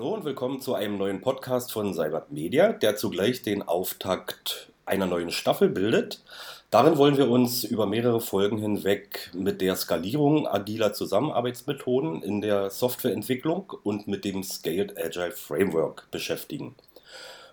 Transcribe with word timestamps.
Hallo 0.00 0.14
und 0.14 0.24
willkommen 0.24 0.62
zu 0.62 0.74
einem 0.74 0.96
neuen 0.96 1.20
Podcast 1.20 1.74
von 1.74 1.92
Cybert 1.92 2.32
Media, 2.32 2.72
der 2.72 2.96
zugleich 2.96 3.42
den 3.42 3.60
Auftakt 3.60 4.72
einer 4.86 5.04
neuen 5.04 5.30
Staffel 5.30 5.68
bildet. 5.68 6.22
Darin 6.70 6.96
wollen 6.96 7.18
wir 7.18 7.28
uns 7.28 7.64
über 7.64 7.84
mehrere 7.84 8.22
Folgen 8.22 8.56
hinweg 8.56 9.30
mit 9.34 9.60
der 9.60 9.76
Skalierung 9.76 10.48
agiler 10.48 10.94
Zusammenarbeitsmethoden 10.94 12.22
in 12.22 12.40
der 12.40 12.70
Softwareentwicklung 12.70 13.74
und 13.82 14.08
mit 14.08 14.24
dem 14.24 14.42
Scaled 14.42 14.96
Agile 14.96 15.32
Framework 15.32 16.10
beschäftigen. 16.10 16.76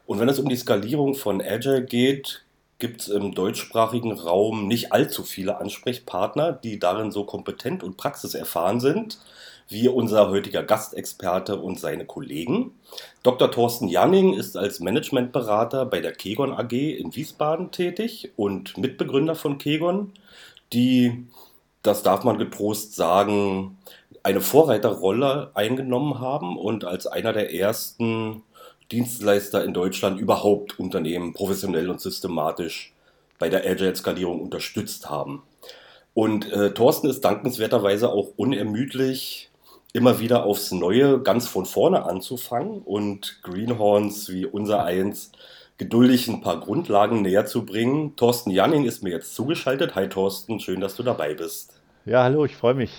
Und 0.05 0.21
wenn 0.21 0.29
es 0.29 0.39
um 0.39 0.47
die 0.47 0.55
Skalierung 0.55 1.15
von 1.15 1.41
Agile 1.41 1.83
geht, 1.83 2.45
gibt 2.79 3.01
es 3.01 3.07
im 3.09 3.35
deutschsprachigen 3.35 4.13
Raum 4.13 4.69
nicht 4.69 4.93
allzu 4.93 5.23
viele 5.23 5.57
Ansprechpartner, 5.57 6.53
die 6.53 6.79
darin 6.79 7.11
so 7.11 7.25
kompetent 7.25 7.83
und 7.83 7.97
praxiserfahren 7.97 8.79
sind 8.79 9.17
wie 9.69 9.87
unser 9.89 10.29
heutiger 10.29 10.63
Gastexperte 10.63 11.57
und 11.57 11.79
seine 11.79 12.05
Kollegen. 12.05 12.71
Dr. 13.23 13.51
Thorsten 13.51 13.87
Janning 13.87 14.33
ist 14.33 14.55
als 14.55 14.79
Managementberater 14.79 15.85
bei 15.85 15.99
der 15.99 16.13
Kegon 16.13 16.53
AG 16.53 16.71
in 16.71 17.15
Wiesbaden 17.15 17.71
tätig 17.71 18.31
und 18.37 18.77
Mitbegründer 18.77 19.35
von 19.35 19.57
Kegon, 19.57 20.13
die, 20.73 21.25
das 21.83 22.03
darf 22.03 22.23
man 22.23 22.37
getrost 22.37 22.95
sagen, 22.95 23.77
eine 24.23 24.41
Vorreiterrolle 24.41 25.51
eingenommen 25.53 26.19
haben 26.19 26.57
und 26.57 26.85
als 26.85 27.07
einer 27.07 27.33
der 27.33 27.53
ersten 27.53 28.43
Dienstleister 28.91 29.63
in 29.63 29.73
Deutschland 29.73 30.19
überhaupt 30.19 30.79
Unternehmen 30.79 31.33
professionell 31.33 31.89
und 31.89 31.99
systematisch 31.99 32.93
bei 33.37 33.49
der 33.49 33.65
Agile-Skalierung 33.65 34.41
unterstützt 34.41 35.09
haben. 35.09 35.43
Und 36.13 36.51
äh, 36.51 36.73
Thorsten 36.73 37.07
ist 37.09 37.21
dankenswerterweise 37.21 38.09
auch 38.09 38.29
unermüdlich, 38.37 39.49
immer 39.97 40.19
wieder 40.19 40.45
aufs 40.45 40.71
Neue 40.71 41.19
ganz 41.19 41.47
von 41.47 41.65
vorne 41.65 42.05
anzufangen 42.05 42.83
und 42.83 43.39
Greenhorns 43.41 44.29
wie 44.29 44.45
unser 44.45 44.83
eins 44.83 45.31
geduldig 45.79 46.27
ein 46.27 46.41
paar 46.41 46.59
Grundlagen 46.59 47.23
näher 47.23 47.47
zu 47.47 47.65
bringen. 47.65 48.15
Thorsten 48.15 48.51
Janning 48.51 48.85
ist 48.85 49.01
mir 49.01 49.09
jetzt 49.09 49.33
zugeschaltet. 49.33 49.95
Hi 49.95 50.07
Thorsten, 50.07 50.59
schön, 50.59 50.81
dass 50.81 50.95
du 50.95 51.01
dabei 51.01 51.33
bist. 51.33 51.81
Ja, 52.05 52.23
hallo, 52.23 52.45
ich 52.45 52.55
freue 52.55 52.75
mich. 52.75 52.91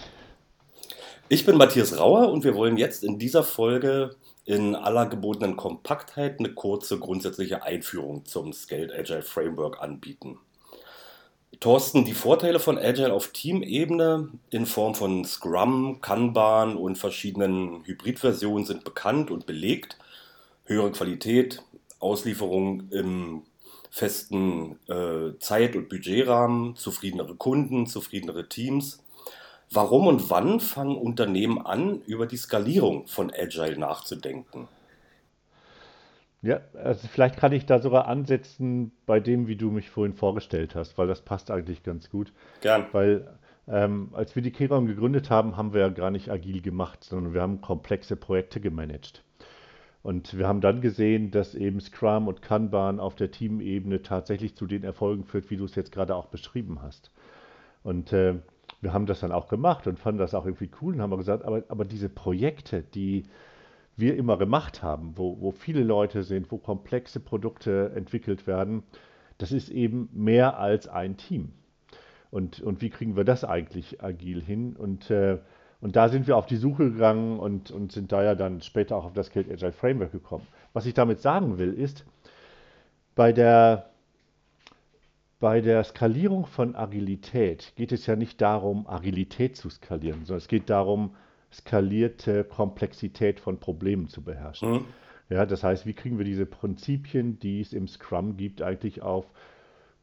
Ich 1.29 1.47
bin 1.47 1.57
Matthias 1.57 1.97
Rauer 1.99 2.33
und 2.33 2.43
wir 2.43 2.57
wollen 2.57 2.77
jetzt 2.77 3.05
in 3.05 3.19
dieser 3.19 3.45
Folge 3.45 4.17
in 4.45 4.75
aller 4.75 5.07
gebotenen 5.07 5.57
Kompaktheit 5.57 6.41
eine 6.41 6.53
kurze 6.53 6.99
grundsätzliche 6.99 7.63
Einführung 7.63 8.25
zum 8.25 8.53
Scaled 8.53 8.93
Agile 8.93 9.23
Framework 9.23 9.81
anbieten. 9.81 10.39
Thorsten, 11.61 12.05
die 12.05 12.15
Vorteile 12.15 12.61
von 12.61 12.79
Agile 12.79 13.13
auf 13.13 13.29
Teamebene 13.29 14.29
in 14.51 14.65
Form 14.65 14.95
von 14.95 15.25
Scrum, 15.25 16.01
Kanban 16.01 16.77
und 16.77 16.99
verschiedenen 16.99 17.85
Hybridversionen 17.85 18.65
sind 18.65 18.85
bekannt 18.85 19.31
und 19.31 19.47
belegt. 19.47 19.99
Höhere 20.67 20.93
Qualität, 20.93 21.65
Auslieferung 21.99 22.89
im 22.91 23.43
festen 23.91 24.79
äh, 24.89 25.37
Zeit- 25.41 25.75
und 25.75 25.89
Budgetrahmen, 25.89 26.77
zufriedenere 26.77 27.35
Kunden, 27.35 27.87
zufriedenere 27.87 28.49
Teams. 28.49 29.03
Warum 29.71 30.07
und 30.07 30.31
wann 30.31 30.61
fangen 30.61 30.97
Unternehmen 30.97 31.65
an, 31.65 32.03
über 32.07 32.27
die 32.27 32.37
Skalierung 32.37 33.07
von 33.09 33.33
Agile 33.37 33.79
nachzudenken? 33.79 34.69
Ja, 36.43 36.61
also 36.75 37.09
vielleicht 37.09 37.37
kann 37.37 37.53
ich 37.53 37.67
da 37.67 37.81
sogar 37.81 38.07
ansetzen 38.07 38.93
bei 39.07 39.19
dem, 39.19 39.49
wie 39.49 39.57
du 39.57 39.71
mich 39.71 39.91
vorhin 39.91 40.15
vorgestellt 40.15 40.75
hast, 40.75 40.97
weil 40.97 41.09
das 41.09 41.23
passt 41.23 41.51
eigentlich 41.51 41.83
ganz 41.83 42.11
gut. 42.11 42.33
Gern. 42.61 42.87
Weil 42.93 43.29
ähm, 43.67 44.11
als 44.13 44.37
wir 44.37 44.43
die 44.43 44.53
Keron 44.53 44.87
gegründet 44.87 45.31
haben, 45.31 45.57
haben 45.57 45.73
wir 45.73 45.81
ja 45.81 45.89
gar 45.89 46.11
nicht 46.11 46.31
agil 46.31 46.63
gemacht, 46.63 47.03
sondern 47.03 47.35
wir 47.35 47.43
haben 47.43 47.61
komplexe 47.61 48.17
Projekte 48.17 48.61
gemanagt. 48.61 49.25
Und 50.03 50.39
wir 50.39 50.47
haben 50.47 50.61
dann 50.61 50.81
gesehen, 50.81 51.33
dass 51.33 51.55
eben 51.55 51.81
Scrum 51.81 52.29
und 52.29 52.41
Kanban 52.41 53.01
auf 53.01 53.17
der 53.17 53.31
Teamebene 53.33 54.03
tatsächlich 54.03 54.55
zu 54.55 54.67
den 54.67 54.85
Erfolgen 54.85 55.25
führt, 55.25 55.51
wie 55.51 55.57
du 55.57 55.65
es 55.65 55.75
jetzt 55.75 55.93
gerade 55.93 56.15
auch 56.15 56.27
beschrieben 56.27 56.81
hast. 56.83 57.11
Und 57.83 58.13
äh, 58.13 58.37
wir 58.81 58.93
haben 58.93 59.07
das 59.07 59.21
dann 59.21 59.33
auch 59.33 59.49
gemacht 59.49 59.87
und 59.87 59.99
fanden 59.99 60.21
das 60.21 60.35
auch 60.35 60.47
irgendwie 60.47 60.71
cool 60.81 60.95
und 60.95 61.03
haben 61.03 61.17
gesagt, 61.17 61.45
aber, 61.45 61.65
aber 61.69 61.85
diese 61.85 62.09
Projekte, 62.09 62.83
die 62.83 63.25
wir 63.99 64.17
immer 64.17 64.37
gemacht 64.37 64.83
haben, 64.83 65.13
wo, 65.17 65.41
wo 65.41 65.51
viele 65.51 65.83
Leute 65.83 66.23
sind, 66.23 66.51
wo 66.51 66.59
komplexe 66.59 67.21
Produkte 67.21 67.93
entwickelt 67.95 68.47
werden, 68.47 68.83
das 69.39 69.53
ist 69.53 69.69
eben 69.69 70.09
mehr 70.13 70.59
als 70.59 70.89
ein 70.89 71.17
Team. 71.17 71.53
Und, 72.31 72.61
und 72.61 72.83
wie 72.83 72.91
kriegen 72.91 73.17
wir 73.17 73.25
das 73.25 73.45
eigentlich 73.45 74.03
agil 74.03 74.43
hin? 74.43 74.77
Und, 74.77 75.11
äh, 75.11 75.39
und 75.81 75.97
da 75.97 76.09
sind 76.09 76.27
wir 76.27 76.37
auf 76.37 76.47
die 76.47 76.57
Suche 76.57 76.91
gegangen 76.91 77.39
und, 77.39 77.71
und 77.71 77.93
sind 77.93 78.13
da 78.13 78.23
ja 78.23 78.35
dann 78.35 78.61
später 78.61 78.97
auch 78.97 79.05
auf 79.05 79.13
das 79.13 79.27
Scaled 79.27 79.51
Agile 79.51 79.73
Framework 79.73 80.13
gekommen. 80.13 80.47
Was 80.73 80.87
ich 80.87 80.95
damit 80.95 81.21
sagen 81.21 81.59
will, 81.59 81.73
ist, 81.73 82.05
bei 83.15 83.33
der 83.33 83.91
bei 85.41 85.61
der 85.61 85.85
Skalierung 85.85 86.47
von 86.47 86.75
Agilität 86.75 87.73
geht 87.77 87.93
es 87.93 88.07
ja 88.07 88.17
nicht 88.17 88.41
darum, 88.41 88.89
Agilität 88.89 89.57
zu 89.57 89.71
skalieren, 89.71 90.25
sondern 90.25 90.39
es 90.39 90.49
geht 90.49 90.69
darum, 90.69 91.15
skalierte 91.53 92.45
Komplexität 92.45 93.41
von 93.41 93.59
Problemen 93.59 94.09
zu 94.09 94.23
beherrschen. 94.23 94.71
Mhm. 94.71 94.85
Ja, 95.31 95.45
das 95.45 95.63
heißt, 95.63 95.87
wie 95.87 95.93
kriegen 95.93 96.19
wir 96.19 96.25
diese 96.25 96.47
Prinzipien, 96.47 97.39
die 97.39 97.61
es 97.61 97.73
im 97.73 97.87
Scrum 97.87 98.37
gibt, 98.37 98.63
eigentlich 98.63 99.03
auf 99.03 99.27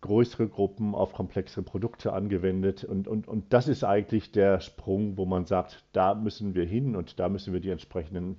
größere 0.01 0.47
Gruppen, 0.47 0.93
auf 0.93 1.13
komplexere 1.13 1.63
Produkte 1.63 2.13
angewendet? 2.13 2.83
Und, 2.83 3.07
und, 3.07 3.27
und 3.27 3.51
das 3.51 3.67
ist 3.67 3.83
eigentlich 3.83 4.31
der 4.31 4.59
Sprung, 4.59 5.17
wo 5.17 5.25
man 5.25 5.45
sagt, 5.45 5.83
da 5.93 6.13
müssen 6.13 6.53
wir 6.53 6.65
hin 6.65 6.95
und 6.95 7.19
da 7.19 7.29
müssen 7.29 7.53
wir 7.53 7.59
die 7.59 7.71
entsprechenden 7.71 8.37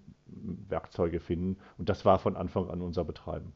Werkzeuge 0.68 1.18
finden. 1.18 1.58
Und 1.76 1.88
das 1.88 2.04
war 2.04 2.18
von 2.18 2.36
Anfang 2.36 2.70
an 2.70 2.82
unser 2.82 3.04
Betreiben. 3.04 3.52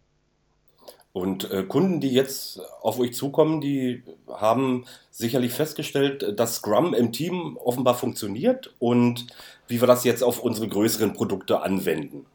Und 1.13 1.51
äh, 1.51 1.65
Kunden, 1.65 2.01
die 2.01 2.11
jetzt 2.11 2.61
auf 2.83 3.01
euch 3.01 3.15
zukommen, 3.15 3.61
die 3.61 4.05
haben 4.29 4.85
sicherlich 5.11 5.53
festgestellt, 5.53 6.39
dass 6.39 6.57
Scrum 6.57 6.95
im 6.95 7.11
Team 7.11 7.57
offenbar 7.57 7.95
funktioniert 7.95 8.73
und 8.79 9.27
wie 9.67 9.81
wir 9.81 9.89
das 9.89 10.05
jetzt 10.05 10.23
auf 10.23 10.41
unsere 10.41 10.69
größeren 10.69 11.13
Produkte 11.13 11.63
anwenden. 11.63 12.27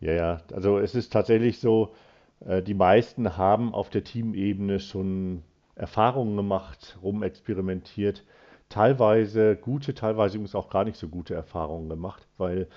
Ja, 0.00 0.12
ja, 0.12 0.40
also 0.52 0.78
es 0.78 0.94
ist 0.94 1.12
tatsächlich 1.12 1.60
so, 1.60 1.94
äh, 2.46 2.60
die 2.62 2.74
meisten 2.74 3.38
haben 3.38 3.72
auf 3.72 3.88
der 3.88 4.04
Teamebene 4.04 4.78
schon 4.78 5.42
Erfahrungen 5.74 6.36
gemacht, 6.36 6.98
rumexperimentiert, 7.02 8.24
teilweise 8.68 9.56
gute, 9.56 9.94
teilweise 9.94 10.36
übrigens 10.36 10.54
auch 10.54 10.68
gar 10.68 10.84
nicht 10.84 10.98
so 10.98 11.08
gute 11.08 11.34
Erfahrungen 11.34 11.88
gemacht, 11.88 12.26
weil 12.36 12.68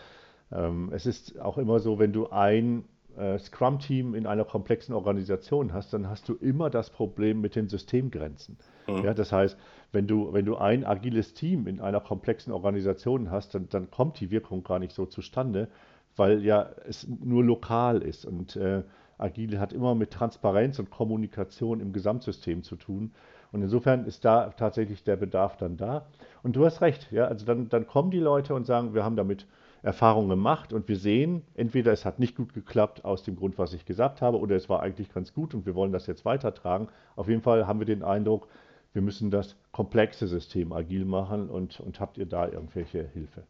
ähm, 0.51 0.91
es 0.93 1.05
ist 1.05 1.39
auch 1.39 1.57
immer 1.57 1.79
so, 1.79 1.99
wenn 1.99 2.13
du 2.13 2.29
ein 2.29 2.85
äh, 3.17 3.39
Scrum-Team 3.39 4.15
in 4.15 4.27
einer 4.27 4.45
komplexen 4.45 4.93
Organisation 4.93 5.73
hast, 5.73 5.93
dann 5.93 6.09
hast 6.09 6.27
du 6.29 6.33
immer 6.35 6.69
das 6.69 6.89
Problem 6.89 7.41
mit 7.41 7.55
den 7.55 7.67
Systemgrenzen. 7.67 8.57
Mhm. 8.87 9.03
Ja, 9.03 9.13
das 9.13 9.31
heißt, 9.31 9.57
wenn 9.91 10.07
du, 10.07 10.33
wenn 10.33 10.45
du 10.45 10.57
ein 10.57 10.85
agiles 10.85 11.33
Team 11.33 11.67
in 11.67 11.79
einer 11.79 12.01
komplexen 12.01 12.51
Organisation 12.51 13.31
hast, 13.31 13.55
dann, 13.55 13.69
dann 13.69 13.89
kommt 13.91 14.19
die 14.19 14.31
Wirkung 14.31 14.63
gar 14.63 14.79
nicht 14.79 14.93
so 14.93 15.05
zustande, 15.05 15.69
weil 16.15 16.43
ja 16.43 16.69
es 16.87 17.07
nur 17.07 17.43
lokal 17.43 18.01
ist. 18.01 18.25
Und 18.25 18.55
äh, 18.55 18.83
Agile 19.17 19.59
hat 19.59 19.73
immer 19.73 19.95
mit 19.95 20.11
Transparenz 20.11 20.79
und 20.79 20.89
Kommunikation 20.89 21.79
im 21.79 21.93
Gesamtsystem 21.93 22.63
zu 22.63 22.75
tun. 22.75 23.11
Und 23.51 23.61
insofern 23.61 24.05
ist 24.05 24.25
da 24.25 24.49
tatsächlich 24.49 25.03
der 25.03 25.15
Bedarf 25.15 25.55
dann 25.57 25.77
da. 25.77 26.07
Und 26.43 26.55
du 26.55 26.65
hast 26.65 26.81
recht, 26.81 27.11
ja, 27.11 27.25
also 27.25 27.45
dann, 27.45 27.69
dann 27.69 27.87
kommen 27.87 28.11
die 28.11 28.19
Leute 28.19 28.53
und 28.53 28.65
sagen, 28.65 28.93
wir 28.93 29.03
haben 29.03 29.15
damit 29.15 29.47
Erfahrungen 29.85 30.29
gemacht 30.29 30.73
und 30.73 30.87
wir 30.87 30.97
sehen, 30.97 31.43
entweder 31.53 31.93
es 31.93 32.05
hat 32.05 32.17
nicht 32.17 32.35
gut 32.35 32.55
geklappt 32.55 33.05
aus 33.05 33.21
dem 33.21 33.35
Grund, 33.35 33.59
was 33.59 33.71
ich 33.71 33.85
gesagt 33.85 34.19
habe, 34.19 34.39
oder 34.39 34.55
es 34.55 34.67
war 34.67 34.81
eigentlich 34.81 35.13
ganz 35.13 35.31
gut 35.31 35.53
und 35.53 35.67
wir 35.67 35.75
wollen 35.75 35.91
das 35.91 36.07
jetzt 36.07 36.25
weitertragen. 36.25 36.87
Auf 37.15 37.29
jeden 37.29 37.43
Fall 37.43 37.67
haben 37.67 37.77
wir 37.77 37.85
den 37.85 38.01
Eindruck, 38.01 38.47
wir 38.93 39.03
müssen 39.03 39.29
das 39.29 39.55
komplexe 39.71 40.27
System 40.27 40.73
agil 40.73 41.05
machen 41.05 41.49
und, 41.49 41.79
und 41.79 41.99
habt 41.99 42.17
ihr 42.17 42.25
da 42.25 42.47
irgendwelche 42.47 43.07
Hilfe? 43.13 43.43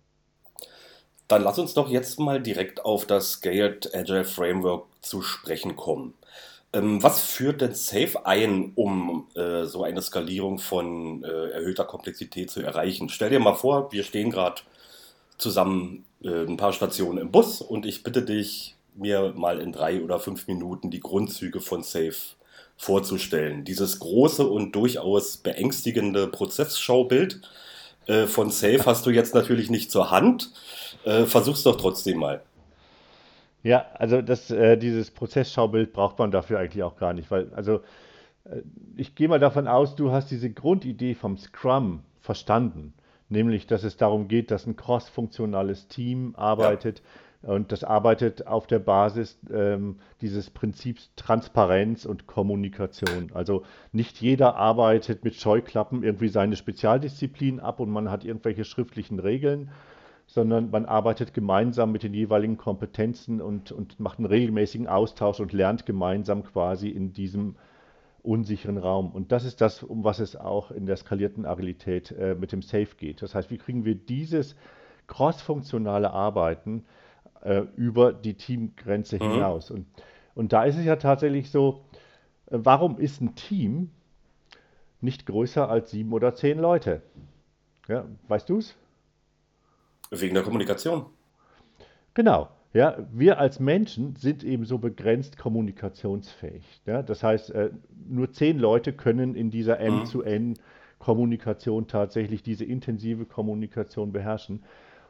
Dann 1.30 1.42
lass 1.42 1.58
uns 1.58 1.74
doch 1.74 1.90
jetzt 1.90 2.20
mal 2.20 2.42
direkt 2.42 2.84
auf 2.84 3.06
das 3.06 3.34
Scaled 3.34 3.96
Agile 3.96 4.26
Framework 4.26 4.88
zu 5.02 5.22
sprechen 5.22 5.78
kommen. 5.78 6.16
Ähm, 6.74 7.02
was 7.02 7.22
führt 7.22 7.62
denn 7.62 7.74
Safe 7.74 8.26
ein, 8.26 8.74
um 8.76 9.28
äh, 9.36 9.64
so 9.64 9.84
eine 9.86 10.02
Skalierung 10.02 10.60
von 10.60 11.24
äh, 11.24 11.52
erhöhter 11.52 11.86
Komplexität 11.86 12.52
zu 12.52 12.62
erreichen? 12.62 13.08
Stell 13.08 13.30
dir 13.30 13.40
mal 13.40 13.54
vor, 13.54 13.94
wir 13.94 14.04
stehen 14.04 14.31
gerade 14.31 14.62
zusammen 15.38 16.06
äh, 16.24 16.46
ein 16.46 16.58
paar 16.58 16.74
Stationen 16.74 17.18
im 17.20 17.32
Bus 17.32 17.62
und 17.62 17.86
ich 17.86 18.04
bitte 18.04 18.22
dich, 18.24 18.76
mir 18.96 19.34
mal 19.36 19.60
in 19.60 19.72
drei 19.72 20.02
oder 20.02 20.20
fünf 20.20 20.48
Minuten 20.48 20.90
die 20.90 21.02
Grundzüge 21.02 21.60
von 21.60 21.84
Safe 21.84 22.16
vorzustellen. 22.78 23.66
Dieses 23.66 24.00
große 24.00 24.48
und 24.48 24.74
durchaus 24.74 25.38
beängstigende 25.38 26.28
Prozessschaubild 26.28 27.42
äh, 28.08 28.26
von 28.26 28.52
Safe 28.52 28.86
hast 28.86 29.06
du 29.06 29.10
jetzt 29.10 29.34
natürlich 29.34 29.70
nicht 29.70 29.92
zur 29.92 30.12
Hand. 30.12 30.52
Äh, 31.04 31.26
versuch's 31.26 31.64
doch 31.64 31.76
trotzdem 31.76 32.20
mal. 32.20 32.42
Ja, 33.64 33.86
also 33.96 34.22
das, 34.22 34.52
äh, 34.52 34.78
dieses 34.78 35.12
Prozessschaubild 35.12 35.92
braucht 35.92 36.20
man 36.20 36.31
dafür 36.31 36.60
eigentlich 36.60 36.84
auch 36.84 36.98
gar 36.98 37.14
nicht, 37.14 37.31
weil, 37.31 37.52
also 37.56 37.81
äh, 38.46 38.62
ich 38.96 39.16
gehe 39.16 39.28
mal 39.28 39.40
davon 39.40 39.68
aus, 39.68 39.96
du 39.96 40.12
hast 40.12 40.30
diese 40.31 40.52
Grundidee 40.52 41.16
vom 41.16 41.38
Scrum 41.38 42.04
verstanden 42.22 42.94
nämlich 43.30 43.68
dass 43.68 43.83
es 43.83 43.98
darum 43.98 44.27
geht, 44.27 44.51
dass 44.51 44.66
ein 44.66 44.75
cross-funktionales 44.75 45.88
Team 45.88 46.33
arbeitet, 46.36 47.01
Und 47.45 47.72
das 47.72 47.83
arbeitet 47.83 48.48
auf 48.48 48.66
der 48.66 48.80
Basis 48.80 49.38
ähm, 49.54 49.98
dieses 50.22 50.50
Prinzips 50.50 51.12
Transparenz 51.16 52.06
und 52.06 52.25
Kommunikation. 52.25 53.31
Also 53.33 53.63
nicht 53.92 54.19
jeder 54.19 54.56
arbeitet 54.56 55.24
mit 55.24 55.36
Scheuklappen 55.36 56.04
irgendwie 56.04 56.30
seine 56.30 56.56
Spezialdisziplin 56.56 57.60
ab 57.60 57.80
und 57.80 57.92
man 57.92 58.10
hat 58.10 58.25
irgendwelche 58.25 58.63
schriftlichen 58.63 59.19
Regeln, 59.19 59.69
sondern 60.25 60.71
man 60.71 60.86
arbeitet 60.86 61.36
gemeinsam 61.36 61.92
mit 61.92 62.01
den 62.01 62.16
jeweiligen 62.16 62.57
Kompetenzen 62.57 63.42
und, 63.42 63.71
und 63.71 64.00
macht 64.00 64.18
einen 64.18 64.25
regelmäßigen 64.25 64.88
Austausch 64.88 65.39
und 65.39 65.54
lernt 65.54 65.86
gemeinsam 65.86 66.44
quasi 66.44 66.89
in 66.89 67.13
diesem 67.13 67.57
unsicheren 68.25 68.77
Raum. 68.77 69.12
Und 69.12 69.31
das 69.31 69.45
ist 69.45 69.62
das, 69.62 69.83
um 69.83 70.04
was 70.04 70.19
es 70.19 70.36
auch 70.36 70.72
in 70.72 70.86
der 70.86 70.98
skalierten 70.98 71.45
Agilität 71.45 72.12
äh, 72.12 72.36
mit 72.36 72.51
dem 72.51 72.62
Safe 72.62 72.95
geht. 72.98 73.22
Das 73.22 73.36
heißt, 73.36 73.50
wie 73.51 73.57
kriegen 73.57 73.86
wir 73.86 73.95
dieses 73.95 74.56
crossfunktionale 75.07 76.12
Arbeiten 76.12 76.86
äh, 77.45 77.63
über 77.75 78.12
die 78.12 78.33
Teamgrenze 78.33 79.18
mhm. 79.18 79.31
hinaus. 79.31 79.72
Und, 79.72 79.86
und 80.33 80.51
da 80.51 80.63
ist 80.63 80.77
es 80.77 80.86
ja 80.86 80.95
tatsächlich 80.95 81.51
so, 81.51 81.86
äh, 82.48 82.57
warum 82.57 83.00
ist 83.00 83.22
ein 83.22 83.36
Team 83.36 83.92
nicht 85.00 85.25
größer 85.25 85.69
als 85.69 85.92
sieben 85.92 86.12
oder 86.13 86.33
zehn 86.33 86.60
Leute? 86.60 87.01
Ja, 87.88 88.06
weißt 88.28 88.50
du 88.50 88.57
es? 88.57 88.75
Wegen 90.10 90.33
der 90.33 90.44
Kommunikation. 90.44 91.06
Genau. 92.13 92.50
Ja, 92.75 92.98
wir 93.13 93.39
als 93.39 93.62
Menschen 93.62 94.18
sind 94.18 94.44
eben 94.44 94.66
so 94.66 94.80
begrenzt 94.80 95.38
kommunikationsfähig. 95.38 96.81
Ja, 96.86 97.04
das 97.04 97.24
heißt, 97.24 97.51
äh, 97.51 97.69
nur 98.06 98.33
zehn 98.33 98.60
Leute 98.60 98.92
können 98.92 99.33
in 99.33 99.50
dieser 99.50 99.80
M-zu-N-Kommunikation 99.80 101.88
tatsächlich 101.88 102.44
diese 102.44 102.66
intensive 102.66 103.25
Kommunikation 103.25 104.12
beherrschen. 104.12 104.62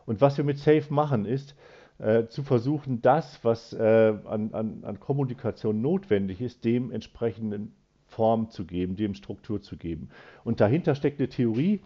Und 0.05 0.21
was 0.21 0.37
wir 0.37 0.43
mit 0.43 0.59
Safe 0.59 0.93
machen, 0.93 1.25
ist, 1.25 1.55
äh, 1.97 2.27
zu 2.27 2.43
versuchen, 2.43 3.01
das, 3.01 3.43
was 3.43 3.73
äh, 3.73 4.13
an, 4.25 4.53
an, 4.53 4.83
an, 4.83 4.99
Kommunikation 4.99 5.81
notwendig 5.81 6.41
ist, 6.41 6.65
dem 6.65 6.91
entsprechenden 6.91 7.73
Form 8.05 8.51
zu 8.51 8.65
geben, 8.65 8.95
dem 8.95 9.15
Struktur 9.15 9.63
zu 9.63 9.75
geben. 9.75 10.09
Und 10.43 10.61
dahinter 10.61 10.93
steckt 10.93 11.19
eine 11.19 11.29
Theorie. 11.29 11.81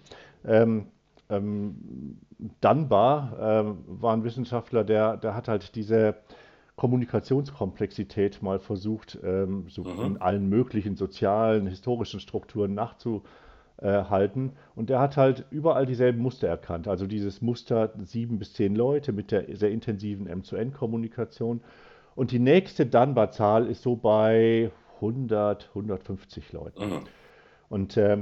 Ähm, 0.45 0.87
ähm, 1.29 2.17
Dunbar 2.61 3.33
äh, 3.39 4.01
war 4.01 4.13
ein 4.13 4.23
Wissenschaftler, 4.23 4.83
der, 4.83 5.17
der 5.17 5.35
hat 5.35 5.47
halt 5.47 5.75
diese 5.75 6.15
Kommunikationskomplexität 6.75 8.41
mal 8.41 8.59
versucht, 8.59 9.19
ähm, 9.23 9.65
so 9.69 9.83
mhm. 9.83 10.05
in 10.05 10.17
allen 10.17 10.47
möglichen 10.47 10.95
sozialen, 10.95 11.67
historischen 11.67 12.19
Strukturen 12.19 12.73
nachzuvollziehen 12.73 13.29
äh, 13.81 14.03
halten. 14.09 14.51
Und 14.75 14.89
er 14.89 14.99
hat 14.99 15.15
halt 15.15 15.45
überall 15.51 15.85
dieselben 15.85 16.19
Muster 16.19 16.49
erkannt. 16.49 16.87
Also 16.89 17.07
dieses 17.07 17.41
Muster 17.41 17.93
sieben 18.03 18.37
bis 18.37 18.53
zehn 18.53 18.75
Leute 18.75 19.13
mit 19.13 19.31
der 19.31 19.45
sehr 19.55 19.71
intensiven 19.71 20.27
M2N-Kommunikation. 20.27 21.61
Und 22.13 22.31
die 22.31 22.39
nächste 22.39 22.85
Dunbar-Zahl 22.85 23.67
ist 23.67 23.81
so 23.81 23.95
bei 23.95 24.71
100, 24.95 25.69
150 25.69 26.51
Leuten. 26.51 26.89
Mhm. 26.89 26.99
Und, 27.69 27.95
äh, 27.95 28.17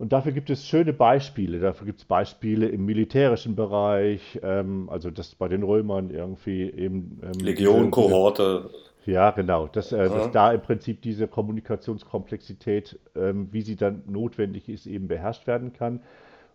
und 0.00 0.14
dafür 0.14 0.32
gibt 0.32 0.48
es 0.48 0.66
schöne 0.66 0.94
Beispiele. 0.94 1.60
Dafür 1.60 1.84
gibt 1.84 2.00
es 2.00 2.06
Beispiele 2.06 2.66
im 2.68 2.86
militärischen 2.86 3.54
Bereich, 3.54 4.40
ähm, 4.42 4.88
also 4.90 5.10
das 5.10 5.34
bei 5.34 5.46
den 5.46 5.62
Römern 5.62 6.08
irgendwie 6.08 6.70
eben. 6.70 7.20
Ähm, 7.22 7.38
Legion, 7.44 7.90
Kohorte. 7.90 8.70
Ja, 9.04 9.30
genau. 9.32 9.66
Dass, 9.66 9.92
äh, 9.92 10.08
dass 10.08 10.30
da 10.30 10.52
im 10.52 10.62
Prinzip 10.62 11.02
diese 11.02 11.28
Kommunikationskomplexität, 11.28 12.98
ähm, 13.14 13.48
wie 13.52 13.60
sie 13.60 13.76
dann 13.76 14.02
notwendig 14.06 14.70
ist, 14.70 14.86
eben 14.86 15.06
beherrscht 15.06 15.46
werden 15.46 15.74
kann. 15.74 16.00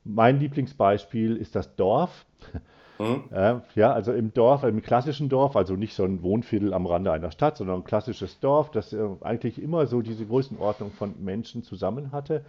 Mein 0.03 0.39
Lieblingsbeispiel 0.39 1.37
ist 1.37 1.55
das 1.55 1.75
Dorf. 1.75 2.25
Mhm. 2.97 3.25
Äh, 3.31 3.55
ja, 3.75 3.91
also 3.91 4.13
im 4.13 4.33
Dorf, 4.33 4.63
im 4.63 4.81
klassischen 4.81 5.27
Dorf, 5.27 5.57
also 5.57 5.75
nicht 5.75 5.93
so 5.93 6.05
ein 6.05 6.23
Wohnviertel 6.23 6.73
am 6.73 6.85
Rande 6.85 7.11
einer 7.11 7.29
Stadt, 7.29 7.57
sondern 7.57 7.81
ein 7.81 7.83
klassisches 7.83 8.39
Dorf, 8.39 8.71
das 8.71 8.93
äh, 8.93 9.05
eigentlich 9.19 9.61
immer 9.61 9.85
so 9.85 10.01
diese 10.01 10.25
Größenordnung 10.25 10.91
von 10.91 11.13
Menschen 11.21 11.61
zusammen 11.61 12.13
hatte 12.13 12.41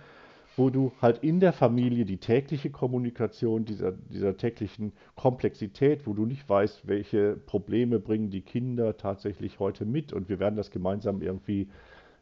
wo 0.56 0.70
du 0.70 0.92
halt 1.02 1.18
in 1.22 1.40
der 1.40 1.52
Familie 1.52 2.04
die 2.04 2.16
tägliche 2.16 2.70
Kommunikation 2.70 3.64
dieser, 3.64 3.92
dieser 3.92 4.36
täglichen 4.36 4.92
Komplexität, 5.14 6.06
wo 6.06 6.14
du 6.14 6.24
nicht 6.24 6.48
weißt, 6.48 6.88
welche 6.88 7.36
Probleme 7.36 7.98
bringen 7.98 8.30
die 8.30 8.40
Kinder 8.40 8.96
tatsächlich 8.96 9.58
heute 9.58 9.84
mit 9.84 10.12
und 10.12 10.28
wir 10.28 10.38
werden 10.38 10.56
das 10.56 10.70
gemeinsam 10.70 11.20
irgendwie 11.20 11.68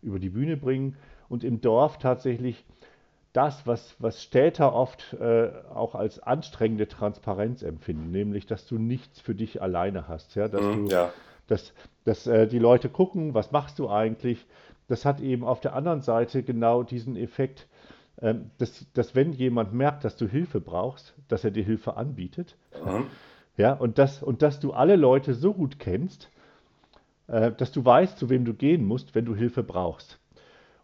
über 0.03 0.19
die 0.19 0.31
Bühne 0.31 0.57
bringen 0.57 0.97
und 1.29 1.45
im 1.45 1.61
Dorf 1.61 1.99
tatsächlich 1.99 2.65
das, 3.33 3.67
was, 3.67 3.97
was 3.99 4.23
Städter 4.23 4.75
oft 4.75 5.15
äh, 5.15 5.51
auch 5.73 5.95
als 5.95 6.21
anstrengende 6.21 6.87
Transparenz 6.87 7.63
empfinden, 7.63 8.11
nämlich, 8.11 8.47
dass 8.47 8.67
du 8.67 8.79
nichts 8.79 9.21
für 9.21 9.35
dich 9.35 9.61
alleine 9.61 10.07
hast, 10.07 10.37
ja, 10.37 10.47
dass, 10.47 10.61
mm, 10.61 10.87
du, 10.87 10.93
ja. 10.93 11.13
dass, 11.49 11.73
dass 12.05 12.27
äh, 12.29 12.47
die 12.47 12.61
Leute 12.61 12.89
gucken, 12.89 13.35
was 13.35 13.51
machst 13.51 13.81
du 13.81 13.89
eigentlich, 13.89 14.47
das 14.87 15.05
hat 15.05 15.21
eben 15.21 15.45
auf 15.45 15.61
der 15.61 15.75
anderen 15.75 16.01
Seite 16.01 16.45
genau 16.45 16.85
diesen 16.85 17.17
Effekt, 17.17 17.67
dass, 18.59 18.87
dass 18.93 19.15
wenn 19.15 19.33
jemand 19.33 19.75
merkt, 19.75 20.05
dass 20.05 20.17
du 20.17 20.27
Hilfe 20.27 20.61
brauchst, 20.61 21.15
dass 21.29 21.45
er 21.45 21.51
dir 21.51 21.65
Hilfe 21.65 21.97
anbietet. 21.97 22.57
Mhm. 22.85 23.07
Ja, 23.57 23.73
und, 23.75 23.99
das, 23.99 24.23
und 24.23 24.43
dass 24.43 24.61
du 24.61 24.73
alle 24.73 24.97
Leute 24.97 25.35
so 25.35 25.53
gut 25.53 25.79
kennst, 25.79 26.31
äh, 27.27 27.53
dass 27.53 27.73
du 27.73 27.85
weißt, 27.85 28.19
zu 28.19 28.31
wem 28.31 28.45
du 28.45 28.55
gehen 28.55 28.85
musst, 28.85 29.15
wenn 29.15 29.25
du 29.25 29.35
Hilfe 29.35 29.63
brauchst. 29.63 30.19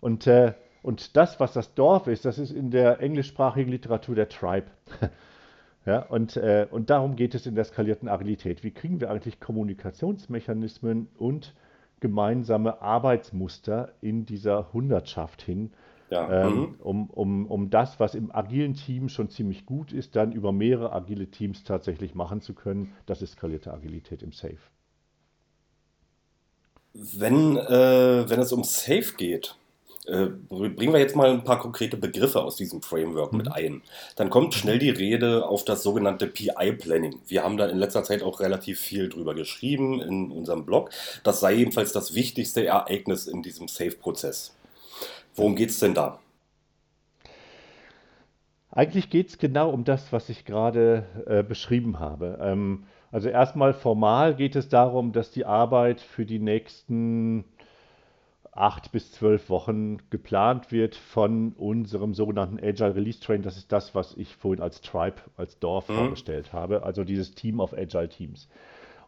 Und, 0.01 0.27
äh, 0.27 0.55
und 0.83 1.17
das, 1.17 1.41
was 1.41 1.53
das 1.53 1.75
Dorf 1.75 2.07
ist, 2.07 2.25
das 2.25 2.39
ist 2.39 2.53
in 2.53 2.71
der 2.71 3.01
englischsprachigen 3.01 3.71
Literatur 3.71 4.15
der 4.15 4.29
Tribe. 4.29 4.67
ja, 5.87 6.01
und, 6.01 6.37
äh, 6.37 6.67
und 6.71 6.91
darum 6.91 7.17
geht 7.17 7.35
es 7.35 7.47
in 7.47 7.55
der 7.55 7.65
skalierten 7.65 8.09
Agilität. 8.09 8.65
Wie 8.65 8.71
kriegen 8.71 9.01
wir 9.01 9.11
eigentlich 9.11 9.41
Kommunikationsmechanismen 9.41 11.09
und 11.19 11.55
gemeinsame 12.01 12.81
Arbeitsmuster 12.81 13.93
in 14.01 14.25
dieser 14.25 14.73
Hundertschaft 14.73 15.43
hin, 15.43 15.73
ja. 16.11 16.47
ähm, 16.47 16.55
mhm. 16.55 16.75
um, 16.81 17.11
um, 17.11 17.47
um 17.47 17.71
das, 17.71 18.01
was 18.01 18.15
im 18.15 18.35
agilen 18.35 18.75
Team 18.75 19.09
schon 19.09 19.31
ziemlich 19.31 19.67
gut 19.67 19.93
ist, 19.93 20.17
dann 20.17 20.33
über 20.33 20.53
mehrere 20.53 20.93
agile 20.93 21.29
Teams 21.29 21.65
tatsächlich 21.65 22.15
machen 22.15 22.41
zu 22.41 22.55
können. 22.55 22.93
Das 23.07 23.23
ist 23.23 23.33
skalierte 23.33 23.73
Agilität 23.73 24.23
im 24.23 24.33
Safe. 24.33 24.59
Wenn, 26.93 27.57
äh, 27.57 28.29
wenn 28.29 28.41
es 28.41 28.53
um 28.53 28.65
Safe 28.65 29.15
geht, 29.17 29.55
äh, 30.07 30.27
bringen 30.27 30.93
wir 30.93 30.99
jetzt 30.99 31.15
mal 31.15 31.31
ein 31.31 31.45
paar 31.45 31.61
konkrete 31.61 31.97
Begriffe 31.97 32.43
aus 32.43 32.57
diesem 32.57 32.83
Framework 32.83 33.33
mhm. 33.33 33.39
mit 33.39 33.53
ein. 33.53 33.83
Dann 34.17 34.31
kommt 34.31 34.55
schnell 34.55 34.79
die 34.79 34.91
Rede 34.91 35.47
auf 35.47 35.65
das 35.65 35.85
sogenannte 35.85 36.27
PI-Planning. 36.27 37.21
Wir 37.29 37.45
haben 37.45 37.57
da 37.57 37.67
in 37.67 37.79
letzter 37.79 38.03
Zeit 38.03 38.23
auch 38.23 38.41
relativ 38.41 38.81
viel 38.81 39.09
drüber 39.09 39.35
geschrieben 39.35 40.01
in 40.01 40.33
unserem 40.33 40.65
Blog. 40.65 40.91
Das 41.23 41.39
sei 41.39 41.55
jedenfalls 41.55 41.93
das 41.93 42.15
wichtigste 42.15 42.67
Ereignis 42.67 43.29
in 43.29 43.43
diesem 43.43 43.69
Safe-Prozess. 43.69 44.57
Worum 45.35 45.55
geht 45.55 45.71
es 45.71 45.79
denn 45.79 45.95
da? 45.95 46.19
Eigentlich 48.71 49.11
geht 49.11 49.29
es 49.29 49.39
genau 49.39 49.71
um 49.71 49.85
das, 49.85 50.13
was 50.13 50.29
ich 50.29 50.45
gerade 50.45 51.05
äh, 51.27 51.43
beschrieben 51.43 51.99
habe. 51.99 52.39
Ähm, 52.41 52.85
also 53.11 53.29
erstmal 53.29 53.75
formal 53.75 54.37
geht 54.37 54.55
es 54.55 54.69
darum, 54.69 55.13
dass 55.13 55.33
die 55.33 55.45
Arbeit 55.45 56.01
für 56.01 56.25
die 56.25 56.39
nächsten 56.39 57.45
acht 58.53 58.93
bis 58.93 59.13
zwölf 59.13 59.49
Wochen 59.49 59.99
geplant 60.11 60.71
wird 60.71 60.95
von 60.95 61.53
unserem 61.53 62.15
sogenannten 62.15 62.59
Agile 62.63 62.95
Release 62.95 63.21
Train. 63.21 63.43
Das 63.43 63.57
ist 63.57 63.73
das, 63.73 63.95
was 63.95 64.17
ich 64.17 64.37
vorhin 64.37 64.63
als 64.63 64.81
Tribe, 64.81 65.23
als 65.37 65.59
Dorf 65.59 65.89
mhm. 65.89 65.95
vorgestellt 65.95 66.53
habe, 66.53 66.83
also 66.85 67.05
dieses 67.05 67.35
Team 67.35 67.61
of 67.61 67.73
Agile 67.73 68.09
Teams. 68.09 68.49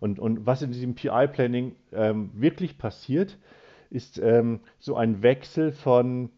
Und, 0.01 0.19
und 0.19 0.47
was 0.47 0.63
in 0.63 0.73
diesem 0.73 0.95
PI-Planning 0.95 1.77
ähm, 1.93 2.31
wirklich 2.35 2.79
passiert, 2.79 3.33
ist 3.33 3.39
ähm, 4.19 4.61
so 4.79 4.97
ein 4.97 5.23
Wechsel 5.23 5.73
von 5.73 6.31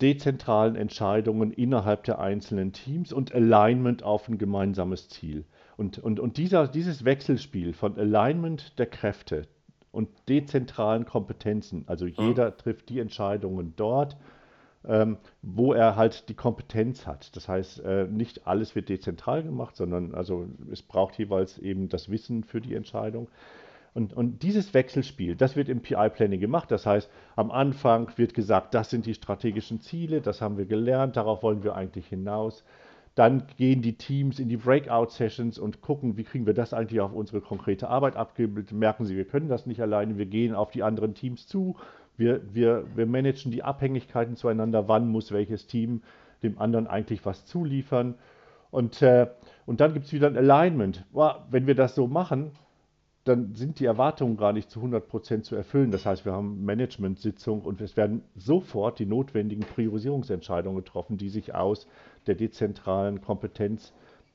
dezentralen 0.00 0.74
Entscheidungen 0.74 1.52
innerhalb 1.52 2.04
der 2.04 2.18
einzelnen 2.18 2.72
Teams 2.72 3.12
und 3.12 3.34
Alignment 3.34 4.02
auf 4.02 4.28
ein 4.28 4.38
gemeinsames 4.38 5.08
Ziel. 5.08 5.44
Und, 5.76 5.98
und, 5.98 6.20
und 6.20 6.36
dieser, 6.36 6.66
dieses 6.68 7.04
Wechselspiel 7.04 7.72
von 7.72 7.96
Alignment 7.98 8.78
der 8.78 8.86
Kräfte 8.86 9.46
und 9.92 10.08
dezentralen 10.28 11.04
Kompetenzen, 11.04 11.84
also 11.86 12.06
jeder 12.06 12.50
mhm. 12.50 12.58
trifft 12.58 12.88
die 12.88 12.98
Entscheidungen 12.98 13.74
dort, 13.76 14.16
ähm, 14.84 15.18
wo 15.42 15.72
er 15.72 15.94
halt 15.94 16.28
die 16.28 16.34
Kompetenz 16.34 17.06
hat. 17.06 17.36
Das 17.36 17.48
heißt, 17.48 17.80
äh, 17.84 18.04
nicht 18.04 18.46
alles 18.46 18.74
wird 18.74 18.88
dezentral 18.88 19.44
gemacht, 19.44 19.76
sondern 19.76 20.14
also 20.14 20.48
es 20.72 20.82
braucht 20.82 21.16
jeweils 21.18 21.58
eben 21.58 21.88
das 21.88 22.10
Wissen 22.10 22.42
für 22.42 22.60
die 22.60 22.74
Entscheidung. 22.74 23.28
Und, 23.94 24.14
und 24.14 24.42
dieses 24.42 24.72
Wechselspiel, 24.72 25.36
das 25.36 25.54
wird 25.54 25.68
im 25.68 25.80
PI-Planning 25.80 26.40
gemacht. 26.40 26.70
Das 26.70 26.86
heißt, 26.86 27.10
am 27.36 27.50
Anfang 27.50 28.10
wird 28.16 28.32
gesagt, 28.32 28.74
das 28.74 28.90
sind 28.90 29.04
die 29.04 29.14
strategischen 29.14 29.80
Ziele, 29.80 30.22
das 30.22 30.40
haben 30.40 30.56
wir 30.56 30.64
gelernt, 30.64 31.16
darauf 31.16 31.42
wollen 31.42 31.62
wir 31.62 31.76
eigentlich 31.76 32.06
hinaus. 32.06 32.64
Dann 33.14 33.46
gehen 33.58 33.82
die 33.82 33.98
Teams 33.98 34.38
in 34.38 34.48
die 34.48 34.56
Breakout-Sessions 34.56 35.58
und 35.58 35.82
gucken, 35.82 36.16
wie 36.16 36.24
kriegen 36.24 36.46
wir 36.46 36.54
das 36.54 36.72
eigentlich 36.72 37.02
auf 37.02 37.12
unsere 37.12 37.42
konkrete 37.42 37.90
Arbeit 37.90 38.16
abgebildet. 38.16 38.72
Merken 38.72 39.04
sie, 39.04 39.16
wir 39.16 39.26
können 39.26 39.48
das 39.48 39.66
nicht 39.66 39.82
alleine, 39.82 40.16
wir 40.16 40.24
gehen 40.24 40.54
auf 40.54 40.70
die 40.70 40.82
anderen 40.82 41.12
Teams 41.12 41.46
zu, 41.46 41.76
wir, 42.16 42.40
wir, 42.54 42.84
wir 42.94 43.06
managen 43.06 43.52
die 43.52 43.62
Abhängigkeiten 43.62 44.36
zueinander, 44.36 44.88
wann 44.88 45.08
muss 45.08 45.32
welches 45.32 45.66
Team 45.66 46.02
dem 46.42 46.58
anderen 46.58 46.86
eigentlich 46.86 47.26
was 47.26 47.44
zuliefern. 47.44 48.14
Und, 48.70 49.02
äh, 49.02 49.28
und 49.66 49.80
dann 49.80 49.92
gibt 49.92 50.06
es 50.06 50.12
wieder 50.14 50.28
ein 50.28 50.36
Alignment. 50.38 51.04
Wenn 51.50 51.66
wir 51.66 51.74
das 51.74 51.94
so 51.94 52.06
machen, 52.06 52.52
dann 53.24 53.54
sind 53.54 53.78
die 53.78 53.84
Erwartungen 53.84 54.36
gar 54.36 54.52
nicht 54.52 54.70
zu 54.70 54.80
100 54.80 55.06
Prozent 55.06 55.44
zu 55.44 55.54
erfüllen. 55.54 55.92
Das 55.92 56.04
heißt, 56.06 56.24
wir 56.24 56.32
haben 56.32 56.64
Management-Sitzung 56.64 57.62
und 57.62 57.80
es 57.80 57.96
werden 57.96 58.22
sofort 58.34 58.98
die 58.98 59.06
notwendigen 59.06 59.62
Priorisierungsentscheidungen 59.62 60.76
getroffen, 60.84 61.18
die 61.18 61.28
sich 61.28 61.54
aus 61.54 61.86
der 62.26 62.34
dezentralen 62.34 63.20
Kompetenz, 63.20 63.92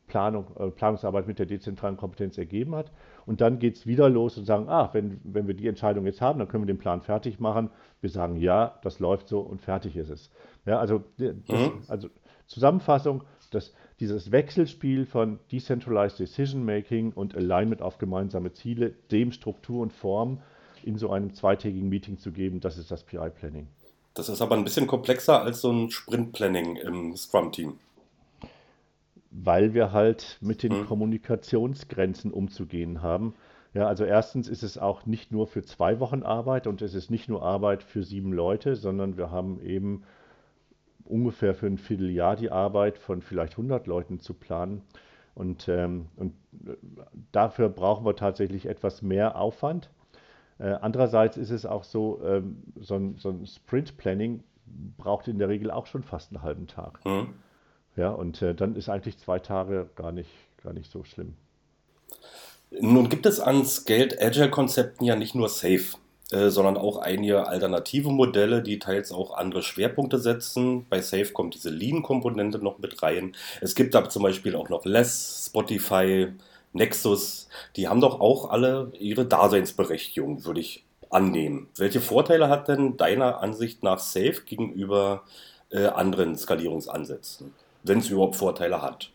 Planung, 0.08 0.48
äh, 0.58 0.70
Planungsarbeit 0.70 1.28
mit 1.28 1.38
der 1.38 1.46
dezentralen 1.46 1.98
Kompetenz 1.98 2.38
ergeben 2.38 2.76
hat. 2.76 2.94
Und 3.26 3.42
dann 3.42 3.60
geht 3.60 3.76
es 3.76 3.86
wieder 3.86 4.10
los 4.10 4.38
und 4.38 4.46
sagen, 4.46 4.70
ah, 4.70 4.90
wenn, 4.94 5.20
wenn 5.26 5.48
wir 5.48 5.54
die 5.54 5.68
Entscheidung 5.68 6.06
jetzt 6.06 6.22
haben, 6.22 6.40
dann 6.40 6.48
können 6.48 6.64
wir 6.64 6.74
den 6.74 6.80
Plan 6.80 7.02
fertig 7.02 7.42
machen. 7.42 7.70
Wir 8.00 8.10
sagen, 8.10 8.38
ja, 8.38 8.80
das 8.84 9.00
läuft 9.00 9.28
so 9.28 9.42
und 9.42 9.62
fertig 9.62 9.98
ist 9.98 10.10
es. 10.10 10.32
Ja, 10.66 10.80
also, 10.80 11.04
das, 11.18 11.36
mhm. 11.50 11.82
also 11.90 12.08
Zusammenfassung, 12.46 13.24
das, 13.50 13.74
dieses 14.00 14.32
Wechselspiel 14.32 15.06
von 15.06 15.40
Decentralized 15.52 16.20
Decision 16.20 16.66
Making 16.66 17.12
und 17.14 17.36
Alignment 17.36 17.82
auf 17.82 17.98
gemeinsame 17.98 18.54
Ziele, 18.54 18.94
dem 19.12 19.32
Struktur 19.32 19.82
und 19.82 19.94
Form 19.94 20.40
in 20.84 20.98
so 20.98 21.10
einem 21.10 21.34
zweitägigen 21.34 21.90
Meeting 21.90 22.18
zu 22.18 22.32
geben, 22.32 22.60
das 22.62 22.78
ist 22.78 22.92
das 22.92 23.04
PI-Planning. 23.04 23.68
Das 24.14 24.30
ist 24.30 24.42
aber 24.42 24.56
ein 24.56 24.64
bisschen 24.64 24.88
komplexer 24.88 25.44
als 25.44 25.62
so 25.62 25.72
ein 25.72 25.92
Sprint-Planning 25.92 26.78
im 26.78 27.16
Scrum-Team. 27.16 27.78
Weil 29.30 29.74
wir 29.74 29.92
halt 29.92 30.38
mit 30.42 30.64
den 30.64 30.72
hm. 30.72 30.88
Kommunikationsgrenzen 30.88 32.32
umzugehen 32.32 33.02
haben. 33.04 33.36
Ja, 33.74 33.88
also 33.88 34.06
erstens 34.06 34.48
ist 34.48 34.64
es 34.64 34.80
auch 34.80 35.06
nicht 35.06 35.32
nur 35.32 35.46
für 35.46 35.62
zwei 35.62 36.00
Wochen 36.00 36.24
Arbeit 36.24 36.66
und 36.66 36.82
es 36.82 36.96
ist 36.96 37.12
nicht 37.12 37.30
nur 37.30 37.44
Arbeit 37.44 37.84
für 37.84 38.02
sieben 38.02 38.34
Leute, 38.34 38.76
sondern 38.76 39.18
wir 39.18 39.30
haben 39.30 39.62
eben 39.62 40.04
ungefähr 41.10 41.54
für 41.54 41.68
ein 41.68 41.78
Vierteljahr 41.78 42.36
die 42.36 42.52
Arbeit 42.52 42.98
von 42.98 43.22
vielleicht 43.22 43.54
100 43.54 43.88
Leuten 43.88 44.20
zu 44.20 44.34
planen. 44.34 44.82
Und, 45.36 45.68
ähm, 45.68 46.08
und 46.16 46.34
äh, 46.66 46.74
dafür 47.32 47.70
brauchen 47.70 48.06
wir 48.06 48.16
tatsächlich 48.16 48.66
etwas 48.66 49.02
mehr 49.02 49.40
Aufwand. 49.40 49.90
Äh, 50.60 50.70
andererseits 50.82 51.38
ist 51.38 51.52
es 51.52 51.66
auch 51.66 51.84
so, 51.84 52.20
ähm, 52.26 52.64
so 52.80 52.96
ein, 52.96 53.16
so 53.18 53.30
ein 53.30 53.46
Sprint-Planning 53.46 54.44
braucht 54.98 55.28
in 55.28 55.38
der 55.38 55.50
Regel 55.50 55.72
auch 55.72 55.86
schon 55.86 56.04
fast 56.04 56.32
einen 56.32 56.42
halben 56.42 56.68
Tag. 56.68 57.06
Mhm. 57.06 57.34
Ja, 57.96 58.10
und 58.10 58.42
äh, 58.42 58.54
dann 58.54 58.76
ist 58.76 58.90
eigentlich 58.90 59.18
zwei 59.18 59.40
Tage 59.40 59.90
gar 59.96 60.12
nicht, 60.12 60.30
gar 60.64 60.74
nicht 60.74 60.92
so 60.92 61.04
schlimm. 61.04 61.36
Nun 62.72 63.10
gibt 63.10 63.26
es 63.26 63.40
an 63.40 63.66
Scaled 63.66 64.22
Agile-Konzepten 64.22 65.06
ja 65.06 65.16
nicht 65.16 65.36
nur 65.36 65.50
Safe. 65.50 65.98
Äh, 66.30 66.50
sondern 66.50 66.76
auch 66.76 66.98
einige 66.98 67.48
alternative 67.48 68.10
Modelle, 68.10 68.62
die 68.62 68.80
teils 68.80 69.14
auch 69.14 69.38
andere 69.38 69.64
Schwerpunkte 69.64 70.20
setzen. 70.20 70.86
Bei 70.90 71.00
Safe 71.00 71.32
kommt 71.32 71.54
diese 71.54 71.70
Lean-Komponente 71.70 72.60
noch 72.60 72.80
mit 72.80 73.02
rein. 73.02 73.34
Es 73.62 73.76
gibt 73.76 73.96
aber 73.96 74.10
zum 74.10 74.24
Beispiel 74.24 74.54
auch 74.58 74.68
noch 74.68 74.84
Less, 74.84 75.46
Spotify, 75.48 76.28
Nexus. 76.74 77.48
Die 77.78 77.88
haben 77.88 78.02
doch 78.02 78.20
auch 78.20 78.50
alle 78.50 78.92
ihre 79.00 79.26
Daseinsberechtigung, 79.26 80.44
würde 80.44 80.60
ich 80.60 80.84
annehmen. 81.10 81.70
Welche 81.78 82.02
Vorteile 82.02 82.50
hat 82.50 82.68
denn 82.68 82.98
deiner 82.98 83.42
Ansicht 83.42 83.82
nach 83.82 84.00
Safe 84.00 84.42
gegenüber 84.46 85.24
äh, 85.72 85.86
anderen 85.86 86.36
Skalierungsansätzen, 86.36 87.54
wenn 87.84 88.00
es 88.00 88.10
überhaupt 88.10 88.36
Vorteile 88.36 88.82
hat? 88.82 89.12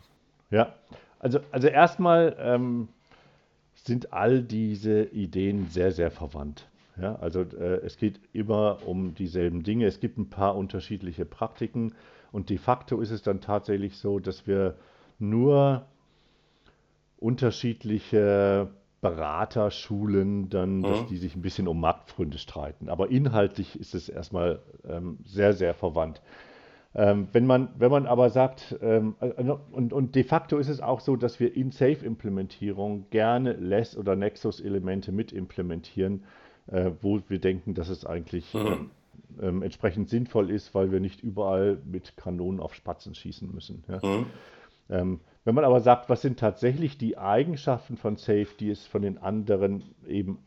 Ja, 0.51 0.73
also, 1.19 1.41
also 1.51 1.69
erstmal 1.69 2.35
ähm, 2.41 2.89
sind 3.75 4.15
all 4.15 4.41
diese 4.41 5.03
Ideen 5.03 5.69
sehr, 5.69 5.93
sehr 5.93 6.11
verwandt. 6.11 6.65
Ja, 7.01 7.17
also 7.17 7.41
äh, 7.41 7.81
es 7.85 7.97
geht 7.97 8.21
immer 8.33 8.79
um 8.87 9.15
dieselben 9.15 9.63
Dinge. 9.63 9.87
Es 9.87 10.01
gibt 10.01 10.19
ein 10.19 10.29
paar 10.29 10.57
unterschiedliche 10.57 11.25
Praktiken 11.25 11.95
und 12.33 12.51
de 12.51 12.59
facto 12.59 13.01
ist 13.01 13.11
es 13.11 13.23
dann 13.23 13.41
tatsächlich 13.41 13.97
so, 13.97 14.19
dass 14.19 14.47
wir 14.47 14.77
nur 15.19 15.87
unterschiedliche 17.19 18.69
Beraterschulen 19.01 20.49
dann, 20.49 20.79
mhm. 20.79 20.83
dass 20.83 21.07
die 21.07 21.17
sich 21.17 21.35
ein 21.35 21.43
bisschen 21.43 21.69
um 21.69 21.81
Marktgründe 21.81 22.39
streiten. 22.39 22.89
Aber 22.89 23.11
inhaltlich 23.11 23.79
ist 23.79 23.95
es 23.95 24.09
erstmal 24.09 24.61
ähm, 24.89 25.19
sehr, 25.25 25.53
sehr 25.53 25.75
verwandt. 25.75 26.21
Ähm, 26.95 27.29
wenn, 27.33 27.47
man, 27.47 27.71
wenn 27.79 27.91
man 27.91 28.07
aber 28.07 28.29
sagt, 28.31 28.77
ähm, 28.83 29.17
äh, 29.21 29.43
und, 29.73 29.93
und 29.93 30.15
de 30.15 30.25
facto 30.25 30.59
ist 30.59 30.69
es 30.69 30.81
auch 30.81 31.01
so, 31.01 31.17
dass 31.17 31.41
wir 31.41 31.57
in 31.57 31.71
Safe-Implementierung 31.71 33.07
gerne 33.11 33.55
Less- 33.55 33.97
oder 33.97 34.15
Nexus-Elemente 34.15 35.11
mit 35.11 35.33
implementieren, 35.33 36.25
äh, 36.67 36.91
wo 37.01 37.21
wir 37.29 37.39
denken, 37.39 37.75
dass 37.75 37.89
es 37.89 38.05
eigentlich 38.05 38.55
mhm. 38.55 38.91
ähm, 39.41 39.63
entsprechend 39.63 40.09
sinnvoll 40.09 40.51
ist, 40.51 40.75
weil 40.75 40.93
wir 40.93 41.01
nicht 41.01 41.23
überall 41.23 41.79
mit 41.85 42.17
Kanonen 42.17 42.61
auf 42.61 42.75
Spatzen 42.75 43.15
schießen 43.15 43.53
müssen. 43.53 43.85
Ja? 43.89 44.01
Mhm. 44.03 44.27
Ähm, 44.91 45.21
wenn 45.45 45.55
man 45.55 45.65
aber 45.65 45.81
sagt, 45.81 46.09
was 46.09 46.23
sind 46.23 46.39
tatsächlich 46.39 46.99
die 46.99 47.19
Eigenschaften 47.19 47.97
von 47.97 48.17
Safe, 48.17 48.49
die 48.61 48.71
es 48.71 48.87
von 48.87 49.03
den 49.03 49.19
anderen 49.19 49.83
eben 50.07 50.39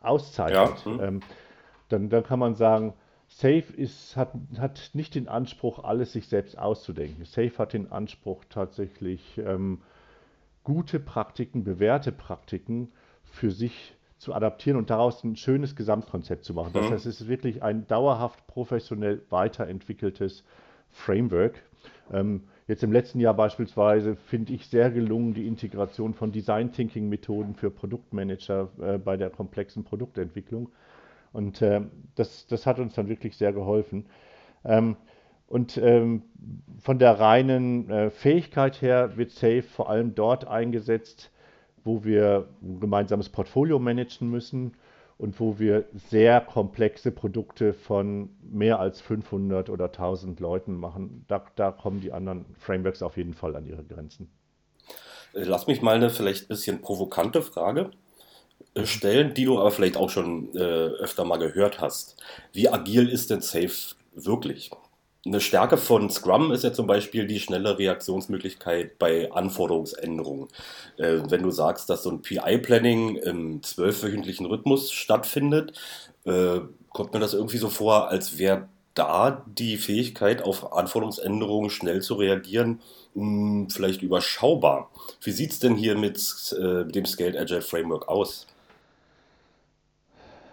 auszeichnet, 0.00 0.84
ja. 0.84 0.90
mhm. 0.90 1.00
ähm, 1.00 1.20
dann, 1.88 2.08
dann 2.08 2.22
kann 2.22 2.38
man 2.38 2.54
sagen, 2.54 2.94
Safe 3.28 3.72
ist, 3.76 4.16
hat, 4.16 4.32
hat 4.58 4.90
nicht 4.92 5.14
den 5.14 5.28
Anspruch, 5.28 5.84
alles 5.84 6.12
sich 6.12 6.26
selbst 6.26 6.58
auszudenken. 6.58 7.24
Safe 7.24 7.52
hat 7.58 7.74
den 7.74 7.92
Anspruch, 7.92 8.44
tatsächlich 8.48 9.38
ähm, 9.38 9.82
gute 10.64 10.98
Praktiken, 10.98 11.62
bewährte 11.62 12.10
Praktiken 12.10 12.90
für 13.22 13.50
sich 13.50 13.94
zu 14.20 14.34
adaptieren 14.34 14.76
und 14.76 14.90
daraus 14.90 15.24
ein 15.24 15.34
schönes 15.34 15.74
Gesamtkonzept 15.74 16.44
zu 16.44 16.52
machen. 16.52 16.72
Das 16.74 16.86
mhm. 16.86 16.92
heißt, 16.92 17.06
es 17.06 17.22
ist 17.22 17.28
wirklich 17.28 17.62
ein 17.62 17.86
dauerhaft 17.86 18.46
professionell 18.46 19.22
weiterentwickeltes 19.30 20.44
Framework. 20.90 21.62
Ähm, 22.12 22.42
jetzt 22.68 22.82
im 22.82 22.92
letzten 22.92 23.18
Jahr 23.18 23.32
beispielsweise 23.32 24.16
finde 24.16 24.52
ich 24.52 24.66
sehr 24.66 24.90
gelungen 24.90 25.32
die 25.32 25.46
Integration 25.46 26.12
von 26.12 26.32
Design 26.32 26.70
Thinking 26.70 27.08
Methoden 27.08 27.54
für 27.54 27.70
Produktmanager 27.70 28.68
äh, 28.82 28.98
bei 28.98 29.16
der 29.16 29.30
komplexen 29.30 29.84
Produktentwicklung. 29.84 30.68
Und 31.32 31.62
äh, 31.62 31.80
das, 32.14 32.46
das 32.46 32.66
hat 32.66 32.78
uns 32.78 32.94
dann 32.94 33.08
wirklich 33.08 33.38
sehr 33.38 33.54
geholfen. 33.54 34.04
Ähm, 34.66 34.96
und 35.46 35.78
ähm, 35.78 36.24
von 36.78 36.98
der 36.98 37.18
reinen 37.18 37.88
äh, 37.88 38.10
Fähigkeit 38.10 38.82
her 38.82 39.16
wird 39.16 39.30
Safe 39.30 39.62
vor 39.62 39.88
allem 39.88 40.14
dort 40.14 40.46
eingesetzt, 40.46 41.30
wo 41.84 42.04
wir 42.04 42.48
ein 42.62 42.80
gemeinsames 42.80 43.28
Portfolio 43.28 43.78
managen 43.78 44.30
müssen 44.30 44.72
und 45.18 45.38
wo 45.38 45.58
wir 45.58 45.84
sehr 46.10 46.40
komplexe 46.40 47.10
Produkte 47.10 47.74
von 47.74 48.30
mehr 48.42 48.80
als 48.80 49.00
500 49.02 49.68
oder 49.68 49.86
1000 49.86 50.40
Leuten 50.40 50.76
machen. 50.76 51.26
Da, 51.28 51.44
da 51.56 51.72
kommen 51.72 52.00
die 52.00 52.12
anderen 52.12 52.46
Frameworks 52.58 53.02
auf 53.02 53.16
jeden 53.18 53.34
Fall 53.34 53.54
an 53.54 53.66
ihre 53.66 53.84
Grenzen. 53.84 54.30
Lass 55.32 55.66
mich 55.66 55.82
mal 55.82 55.96
eine 55.96 56.10
vielleicht 56.10 56.44
ein 56.44 56.48
bisschen 56.48 56.80
provokante 56.80 57.42
Frage 57.42 57.90
äh, 58.74 58.86
stellen, 58.86 59.34
die 59.34 59.44
du 59.44 59.58
aber 59.58 59.70
vielleicht 59.70 59.96
auch 59.96 60.10
schon 60.10 60.54
äh, 60.54 60.58
öfter 60.58 61.24
mal 61.24 61.38
gehört 61.38 61.80
hast. 61.80 62.16
Wie 62.52 62.68
agil 62.68 63.08
ist 63.08 63.30
denn 63.30 63.42
Safe 63.42 63.94
wirklich? 64.14 64.70
Eine 65.26 65.40
Stärke 65.40 65.76
von 65.76 66.08
Scrum 66.08 66.50
ist 66.50 66.64
ja 66.64 66.72
zum 66.72 66.86
Beispiel 66.86 67.26
die 67.26 67.40
schnelle 67.40 67.78
Reaktionsmöglichkeit 67.78 68.98
bei 68.98 69.30
Anforderungsänderungen. 69.30 70.48
Äh, 70.96 71.20
wenn 71.28 71.42
du 71.42 71.50
sagst, 71.50 71.90
dass 71.90 72.04
so 72.04 72.10
ein 72.10 72.22
PI-Planning 72.22 73.16
im 73.16 73.62
zwölfwöchentlichen 73.62 74.46
Rhythmus 74.46 74.92
stattfindet, 74.92 75.78
äh, 76.24 76.60
kommt 76.88 77.12
mir 77.12 77.20
das 77.20 77.34
irgendwie 77.34 77.58
so 77.58 77.68
vor, 77.68 78.08
als 78.08 78.38
wäre 78.38 78.68
da 78.94 79.44
die 79.46 79.76
Fähigkeit, 79.76 80.42
auf 80.42 80.72
Anforderungsänderungen 80.72 81.70
schnell 81.70 82.00
zu 82.00 82.14
reagieren, 82.14 82.80
mh, 83.14 83.22
hm, 83.22 83.70
vielleicht 83.70 84.00
überschaubar. 84.00 84.90
Wie 85.22 85.32
sieht 85.32 85.52
es 85.52 85.60
denn 85.60 85.76
hier 85.76 85.96
mit 85.96 86.16
äh, 86.58 86.90
dem 86.90 87.04
Scaled 87.04 87.36
Agile 87.36 87.62
Framework 87.62 88.08
aus? 88.08 88.46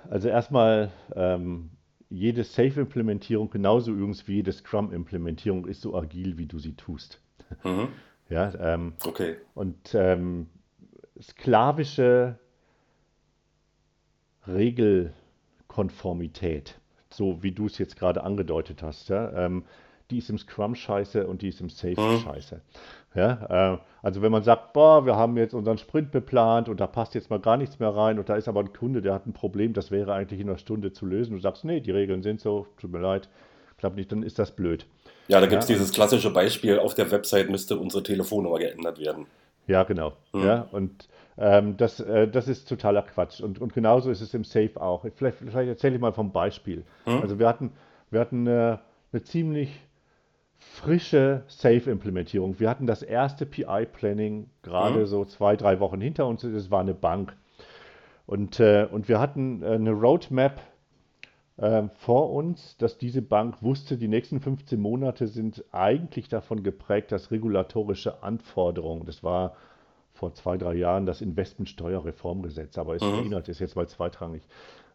Also 0.10 0.28
erstmal 0.28 0.92
ähm, 1.16 1.70
jede 2.10 2.44
Safe-Implementierung, 2.44 3.50
genauso 3.50 3.92
übrigens 3.92 4.28
wie 4.28 4.36
jede 4.36 4.52
Scrum-Implementierung, 4.52 5.68
ist 5.68 5.82
so 5.82 5.96
agil, 5.96 6.38
wie 6.38 6.46
du 6.46 6.60
sie 6.60 6.74
tust. 6.74 7.22
Mhm. 7.64 7.90
Ja, 8.30 8.54
ähm, 8.60 8.92
okay. 9.06 9.38
Und 9.54 9.96
ähm, 9.96 10.48
sklavische 11.22 12.38
Regelkonformität, 14.46 16.78
so 17.10 17.42
wie 17.42 17.54
du 17.54 17.68
es 17.68 17.78
jetzt 17.78 17.98
gerade 17.98 18.24
angedeutet 18.24 18.84
hast, 18.84 19.08
ja, 19.08 19.46
ähm, 19.46 19.64
die 20.12 20.18
ist 20.18 20.30
im 20.30 20.38
Scrum 20.38 20.76
scheiße 20.76 21.26
und 21.26 21.42
die 21.42 21.48
ist 21.48 21.62
im 21.62 21.70
Safe 21.70 21.96
mhm. 22.00 22.20
scheiße. 22.20 22.62
Ja, 23.18 23.74
äh, 23.74 23.78
also 24.04 24.22
wenn 24.22 24.32
man 24.32 24.44
sagt, 24.44 24.74
boah, 24.74 25.08
wir 25.08 25.16
haben 25.16 25.38
jetzt 25.38 25.56
unseren 25.56 25.80
Sprint 25.80 26.12
beplant 26.12 26.70
und 26.70 26.80
da 26.80 26.86
passt 26.86 27.16
jetzt 27.16 27.32
mal 27.32 27.40
gar 27.40 27.58
nichts 27.58 27.80
mehr 27.80 27.90
rein 27.90 28.20
und 28.20 28.30
da 28.30 28.36
ist 28.36 28.48
aber 28.48 28.60
ein 28.60 28.72
Kunde, 28.74 29.02
der 29.02 29.16
hat 29.16 29.26
ein 29.26 29.34
Problem, 29.34 29.74
das 29.74 29.90
wäre 29.90 30.14
eigentlich 30.14 30.40
in 30.40 30.48
einer 30.48 30.60
Stunde 30.60 30.94
zu 30.94 31.08
lösen. 31.08 31.34
Du 31.34 31.40
sagst, 31.40 31.66
nee, 31.66 31.80
die 31.80 31.90
Regeln 31.90 32.22
sind 32.22 32.40
so, 32.40 32.68
tut 32.80 32.92
mir 32.92 33.00
leid, 33.00 33.28
klappt 33.80 33.96
nicht, 33.96 34.12
dann 34.12 34.22
ist 34.22 34.38
das 34.38 34.52
blöd. 34.52 34.86
Ja, 35.28 35.42
da 35.42 35.48
gibt 35.48 35.64
es 35.64 35.68
dieses 35.68 35.92
klassische 35.92 36.30
Beispiel, 36.30 36.78
auf 36.78 36.94
der 36.94 37.10
Website 37.10 37.50
müsste 37.50 37.78
unsere 37.78 38.04
Telefonnummer 38.04 38.60
geändert 38.60 39.00
werden. 39.00 39.26
Ja, 39.66 39.84
genau. 39.84 40.14
Mhm. 40.32 40.44
Ja, 40.44 40.68
und 40.72 41.10
ähm, 41.40 41.76
das, 41.76 42.00
äh, 42.00 42.28
das 42.28 42.48
ist 42.48 42.70
totaler 42.70 43.02
Quatsch. 43.02 43.42
Und, 43.42 43.60
und 43.60 43.74
genauso 43.74 44.12
ist 44.12 44.22
es 44.22 44.34
im 44.36 44.44
Safe 44.44 44.80
auch. 44.80 45.06
Vielleicht, 45.16 45.40
vielleicht 45.40 45.70
erzähle 45.70 45.96
ich 45.96 46.02
mal 46.02 46.14
vom 46.14 46.32
Beispiel. 46.32 46.84
Mhm. 47.08 47.22
Also 47.24 47.40
wir 47.40 47.48
hatten, 47.48 47.72
wir 48.12 48.20
hatten 48.20 48.48
eine, 48.48 48.80
eine 49.12 49.24
ziemlich 49.24 49.72
frische 50.60 51.44
Safe-Implementierung. 51.48 52.60
Wir 52.60 52.70
hatten 52.70 52.88
das 52.88 53.04
erste 53.04 53.46
PI-Planning 53.46 54.50
gerade 54.64 55.00
mhm. 55.00 55.06
so 55.06 55.26
zwei, 55.26 55.56
drei 55.56 55.80
Wochen 55.80 56.02
hinter 56.02 56.28
uns. 56.28 56.44
Es 56.44 56.72
war 56.72 56.82
eine 56.82 56.94
Bank. 56.94 57.36
Und, 58.26 58.60
äh, 58.60 58.88
und 58.92 59.08
wir 59.08 59.20
hatten 59.20 59.64
äh, 59.64 59.68
eine 59.68 59.92
Roadmap 59.92 60.62
äh, 61.58 61.84
vor 61.96 62.32
uns, 62.32 62.78
dass 62.78 62.98
diese 62.98 63.22
Bank 63.22 63.64
wusste, 63.64 63.98
die 63.98 64.08
nächsten 64.08 64.40
15 64.40 64.80
Monate 64.80 65.28
sind 65.28 65.64
eigentlich 65.72 66.28
davon 66.30 66.62
geprägt, 66.62 67.12
dass 67.12 67.32
regulatorische 67.32 68.22
Anforderungen, 68.24 69.06
das 69.06 69.24
war 69.24 69.56
vor 70.14 70.34
zwei, 70.34 70.58
drei 70.58 70.74
Jahren 70.74 71.06
das 71.06 71.22
Investmentsteuerreformgesetz, 71.22 72.78
aber 72.78 72.96
es 72.96 73.02
Mhm. 73.02 73.28
Inhalt 73.28 73.50
ist 73.50 73.60
jetzt 73.60 73.76
mal 73.76 73.88
zweitrangig, 73.88 74.42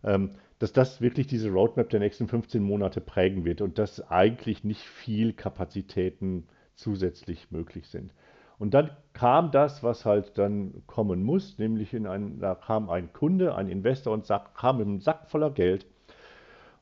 ähm, 0.04 0.33
dass 0.62 0.73
das 0.73 1.00
wirklich 1.00 1.26
diese 1.26 1.50
Roadmap 1.50 1.90
der 1.90 1.99
nächsten 1.99 2.28
15 2.28 2.62
Monate 2.62 3.00
prägen 3.00 3.45
wird 3.45 3.62
und 3.62 3.81
dass 3.81 4.09
eigentlich 4.12 4.62
nicht 4.62 4.83
viel 4.83 5.33
Kapazitäten 5.33 6.47
zusätzlich 6.76 7.50
möglich 7.50 7.88
sind. 7.88 8.14
Und 8.61 8.73
dann 8.73 8.90
kam 9.12 9.50
das, 9.50 9.83
was 9.83 10.04
halt 10.04 10.38
dann 10.38 10.85
kommen 10.87 11.25
muss, 11.25 11.59
nämlich 11.59 11.92
in 11.95 12.07
ein, 12.07 12.38
da 12.38 12.54
kam 12.54 12.90
ein 12.90 13.12
Kunde, 13.12 13.57
ein 13.57 13.66
Investor 13.66 14.14
und 14.14 14.25
sagt, 14.25 14.57
kam 14.57 14.78
mit 14.78 14.87
einem 14.87 15.00
Sack 15.00 15.28
voller 15.28 15.50
Geld 15.50 15.85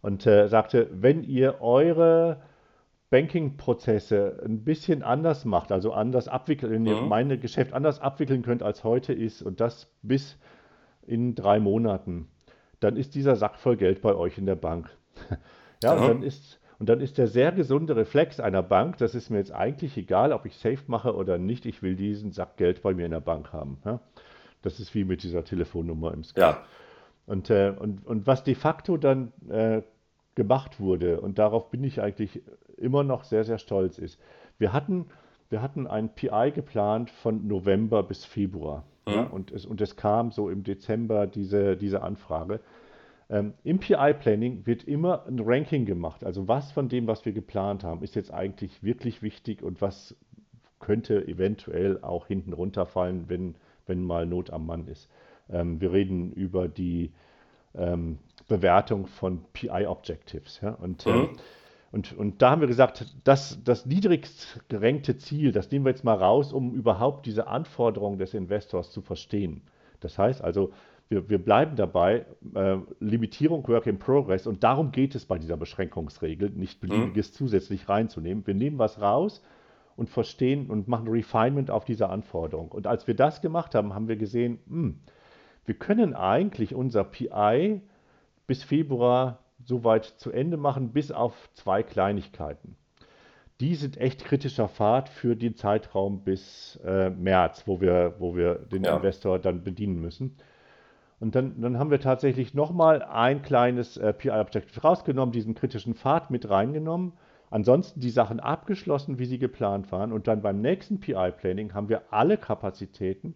und 0.02 0.26
äh, 0.26 0.46
sagte, 0.49 0.88
wenn 0.92 1.25
ihr 1.25 1.62
eure 1.62 2.42
Banking-Prozesse 3.08 4.42
ein 4.44 4.62
bisschen 4.62 5.02
anders 5.02 5.46
macht, 5.46 5.72
also 5.72 5.94
anders 5.94 6.28
abwickeln, 6.28 6.70
wenn 6.70 6.87
ihr 6.87 6.96
Mhm. 6.96 7.08
meine 7.08 7.38
Geschäft 7.38 7.72
anders 7.72 7.99
abwickeln 7.99 8.42
könnt, 8.42 8.62
als 8.62 8.84
heute 8.84 9.14
ist 9.14 9.40
und 9.40 9.58
das 9.58 9.90
bis 10.02 10.38
in 11.06 11.34
drei 11.34 11.60
Monaten, 11.60 12.28
dann 12.80 12.96
ist 12.96 13.14
dieser 13.14 13.37
Sack 13.37 13.56
voll 13.56 13.76
Geld 13.76 14.02
bei 14.02 14.14
euch 14.14 14.38
in 14.38 14.46
der 14.46 14.56
Bank. 14.56 14.90
Ja, 15.82 15.94
und 15.94 16.08
dann 16.08 16.22
ist, 16.22 16.60
und 16.78 16.90
dann 16.90 17.00
ist 17.00 17.16
der 17.16 17.26
sehr 17.26 17.52
gesunde 17.52 17.96
Reflex 17.96 18.38
einer 18.38 18.62
Bank, 18.62 18.99
das 18.99 19.14
ist 19.14 19.30
mir 19.30 19.38
jetzt 19.38 19.52
eigentlich 19.52 19.96
egal, 19.96 20.32
ob 20.32 20.44
ich 20.44 20.56
safe 20.56 20.82
mache 20.88 21.14
oder 21.14 21.38
nicht, 21.38 21.64
ich 21.64 21.82
will 21.82 21.96
diesen 21.96 22.32
Sack 22.32 22.58
Geld 22.58 22.82
bei 22.82 22.92
mir 22.92 23.06
in 23.06 23.12
der 23.12 23.20
Bank 23.20 23.52
haben. 23.52 23.78
Ja? 23.87 24.00
Das 24.62 24.78
ist 24.78 24.94
wie 24.94 25.04
mit 25.04 25.22
dieser 25.22 25.44
Telefonnummer 25.44 26.12
im 26.12 26.22
Skript. 26.22 26.38
Ja. 26.38 26.64
Und, 27.26 27.49
äh, 27.49 27.72
und, 27.78 28.06
und 28.06 28.26
was 28.26 28.44
de 28.44 28.54
facto 28.54 28.96
dann 28.96 29.32
äh, 29.49 29.82
gemacht 30.34 30.80
wurde, 30.80 31.20
und 31.20 31.38
darauf 31.38 31.70
bin 31.70 31.84
ich 31.84 32.00
eigentlich 32.00 32.42
immer 32.76 33.04
noch 33.04 33.25
sehr, 33.25 33.44
sehr 33.44 33.58
stolz, 33.58 33.99
ist, 33.99 34.18
wir 34.58 34.72
hatten, 34.72 35.06
wir 35.49 35.62
hatten 35.62 35.87
ein 35.87 36.14
PI 36.14 36.52
geplant 36.54 37.10
von 37.10 37.46
November 37.46 38.02
bis 38.02 38.25
Februar. 38.25 38.84
Ja, 39.07 39.23
Mhm. 39.23 39.30
und, 39.30 39.50
es, 39.52 39.66
und 39.66 39.80
es 39.80 39.97
kam 39.97 40.30
so 40.30 40.50
im 40.50 40.62
Dezember 40.62 41.26
diese, 41.26 41.76
diese 41.76 42.02
Anfrage. 42.02 42.61
Ähm, 43.28 43.54
Im 43.64 43.78
PI-Planning 43.78 44.66
wird 44.66 44.85
immer 44.85 45.25
ein 45.26 45.38
Ranking 45.40 45.87
gemacht. 45.87 46.25
Also 46.25 46.49
was 46.49 46.73
von 46.73 46.88
dem, 46.88 47.07
was 47.07 47.25
wir 47.25 47.33
geplant 47.33 47.85
haben, 47.85 48.02
ist 48.02 48.14
jetzt 48.14 48.33
eigentlich 48.33 48.83
wirklich 48.83 49.23
wichtig 49.23 49.62
und 49.62 49.80
was 49.80 50.16
könnte 50.80 51.26
eventuell 51.28 51.99
auch 52.02 52.26
hinten 52.26 52.52
runterfallen, 52.52 53.28
wenn, 53.28 53.54
wenn 53.87 54.02
mal 54.02 54.26
Not 54.26 54.50
am 54.50 54.66
Mann 54.66 54.87
ist. 54.88 55.09
Ähm, 55.49 55.80
wir 55.80 55.92
reden 55.92 56.33
über 56.33 56.69
die 56.69 57.12
ähm, 57.75 58.19
Bewertung 58.49 59.07
von 59.07 59.45
PI-Objectives. 59.52 60.61
Ja? 60.61 60.71
Und, 60.71 61.07
ähm, 61.07 61.12
Mhm. 61.14 61.28
Und, 61.92 62.12
und 62.16 62.40
da 62.40 62.50
haben 62.50 62.61
wir 62.61 62.68
gesagt, 62.68 63.06
das, 63.25 63.59
das 63.64 63.85
niedrigst 63.85 64.61
gerankte 64.68 65.16
Ziel, 65.16 65.50
das 65.50 65.70
nehmen 65.70 65.85
wir 65.85 65.90
jetzt 65.90 66.04
mal 66.04 66.14
raus, 66.16 66.52
um 66.52 66.73
überhaupt 66.73 67.26
diese 67.26 67.49
Anforderungen 67.49 68.18
des 68.18 68.32
Investors 68.35 68.92
zu 68.92 69.02
verstehen. 69.02 69.62
Das 69.99 70.16
heißt 70.16 70.42
also, 70.42 70.73
wir, 71.09 71.28
wir 71.28 71.44
bleiben 71.44 71.75
dabei, 71.75 72.25
äh, 72.54 72.76
Limitierung 73.00 73.66
Work 73.66 73.88
in 73.88 73.99
Progress, 73.99 74.47
und 74.47 74.62
darum 74.62 74.92
geht 74.92 75.16
es 75.16 75.25
bei 75.26 75.38
dieser 75.38 75.56
Beschränkungsregel, 75.56 76.50
nicht 76.50 76.80
Mhm. 76.82 76.88
beliebiges 76.88 77.32
zusätzlich 77.32 77.88
reinzunehmen. 77.88 78.47
Wir 78.47 78.54
nehmen 78.54 78.78
was 78.78 79.00
raus 79.00 79.42
und 79.97 80.09
verstehen 80.09 80.70
und 80.70 80.87
machen 80.87 81.09
Refinement 81.09 81.73
auf 81.73 81.85
diese 81.85 82.09
Anforderung. 82.09 82.68
Und 82.70 82.87
als 82.87 83.09
wir 83.09 83.14
das 83.14 83.42
gemacht 83.42 83.75
haben, 83.75 83.92
haben 83.92 84.06
wir 84.06 84.16
gesehen, 84.16 84.61
hm, 84.68 85.00
wir 85.67 85.75
können 85.75 86.15
eigentlich 86.15 86.75
unser 86.75 87.02
PI 87.02 87.80
bis 88.47 88.62
Februar 88.62 89.41
soweit 89.64 90.04
zu 90.04 90.30
Ende 90.30 90.56
machen, 90.56 90.92
bis 90.92 91.12
auf 91.12 91.34
zwei 91.54 91.82
Kleinigkeiten. 91.82 92.76
Die 93.60 93.75
sind 93.75 93.99
echt 93.99 94.25
kritischer 94.25 94.68
Pfad 94.68 95.08
für 95.08 95.36
den 95.36 95.54
Zeitraum 95.54 96.25
bis 96.25 96.80
äh, 96.84 97.10
März, 97.10 97.64
wo 97.66 97.80
wir, 97.80 98.14
wo 98.18 98.34
wir 98.34 98.54
den 98.54 98.84
Ja. 98.84 98.96
Investor 98.96 99.38
dann 99.38 99.62
bedienen 99.62 100.00
müssen. 100.00 100.36
Und 101.20 101.34
dann, 101.34 101.60
dann 101.60 101.78
haben 101.78 101.90
wir 101.90 102.00
tatsächlich 102.00 102.54
nochmal 102.54 103.02
ein 103.02 103.42
kleines 103.42 103.99
äh, 103.99 104.14
PI-Objective 104.14 104.80
rausgenommen, 104.80 105.32
diesen 105.32 105.54
kritischen 105.54 105.94
Pfad 105.94 106.30
mit 106.30 106.49
reingenommen. 106.49 107.12
Ansonsten 107.50 108.00
die 108.00 108.10
Sachen 108.10 108.40
abgeschlossen, 108.40 109.18
wie 109.18 109.26
sie 109.26 109.38
geplant 109.38 109.92
waren. 109.92 110.12
Und 110.12 110.28
dann 110.28 110.40
beim 110.40 110.62
nächsten 110.62 111.00
PI-Planning 111.00 111.75
haben 111.75 111.90
wir 111.90 112.04
alle 112.10 112.38
Kapazitäten 112.38 113.34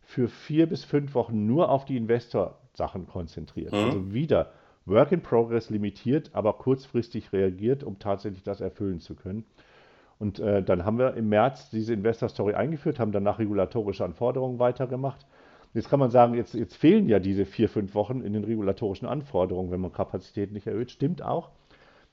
für 0.00 0.28
vier 0.28 0.66
bis 0.66 0.84
fünf 0.84 1.14
Wochen 1.14 1.44
nur 1.44 1.68
auf 1.68 1.84
die 1.84 1.98
Investor-Sachen 1.98 3.06
konzentriert. 3.06 3.72
Mhm. 3.72 3.78
Also 3.78 4.14
wieder 4.14 4.52
Work 4.88 5.12
in 5.12 5.20
Progress 5.20 5.70
limitiert, 5.70 6.30
aber 6.32 6.54
kurzfristig 6.54 7.32
reagiert, 7.32 7.84
um 7.84 7.98
tatsächlich 7.98 8.42
das 8.42 8.60
erfüllen 8.60 9.00
zu 9.00 9.14
können. 9.14 9.44
Und 10.18 10.40
äh, 10.40 10.62
dann 10.62 10.84
haben 10.84 10.98
wir 10.98 11.14
im 11.14 11.28
März 11.28 11.70
diese 11.70 11.94
Investor 11.94 12.28
Story 12.28 12.54
eingeführt, 12.54 12.98
haben 12.98 13.12
danach 13.12 13.38
regulatorische 13.38 14.04
Anforderungen 14.04 14.58
weitergemacht. 14.58 15.26
Jetzt 15.74 15.90
kann 15.90 16.00
man 16.00 16.10
sagen, 16.10 16.34
jetzt, 16.34 16.54
jetzt 16.54 16.76
fehlen 16.76 17.08
ja 17.08 17.18
diese 17.18 17.44
vier, 17.44 17.68
fünf 17.68 17.94
Wochen 17.94 18.22
in 18.22 18.32
den 18.32 18.44
regulatorischen 18.44 19.06
Anforderungen, 19.06 19.70
wenn 19.70 19.80
man 19.80 19.92
Kapazität 19.92 20.50
nicht 20.50 20.66
erhöht. 20.66 20.90
Stimmt 20.90 21.22
auch. 21.22 21.50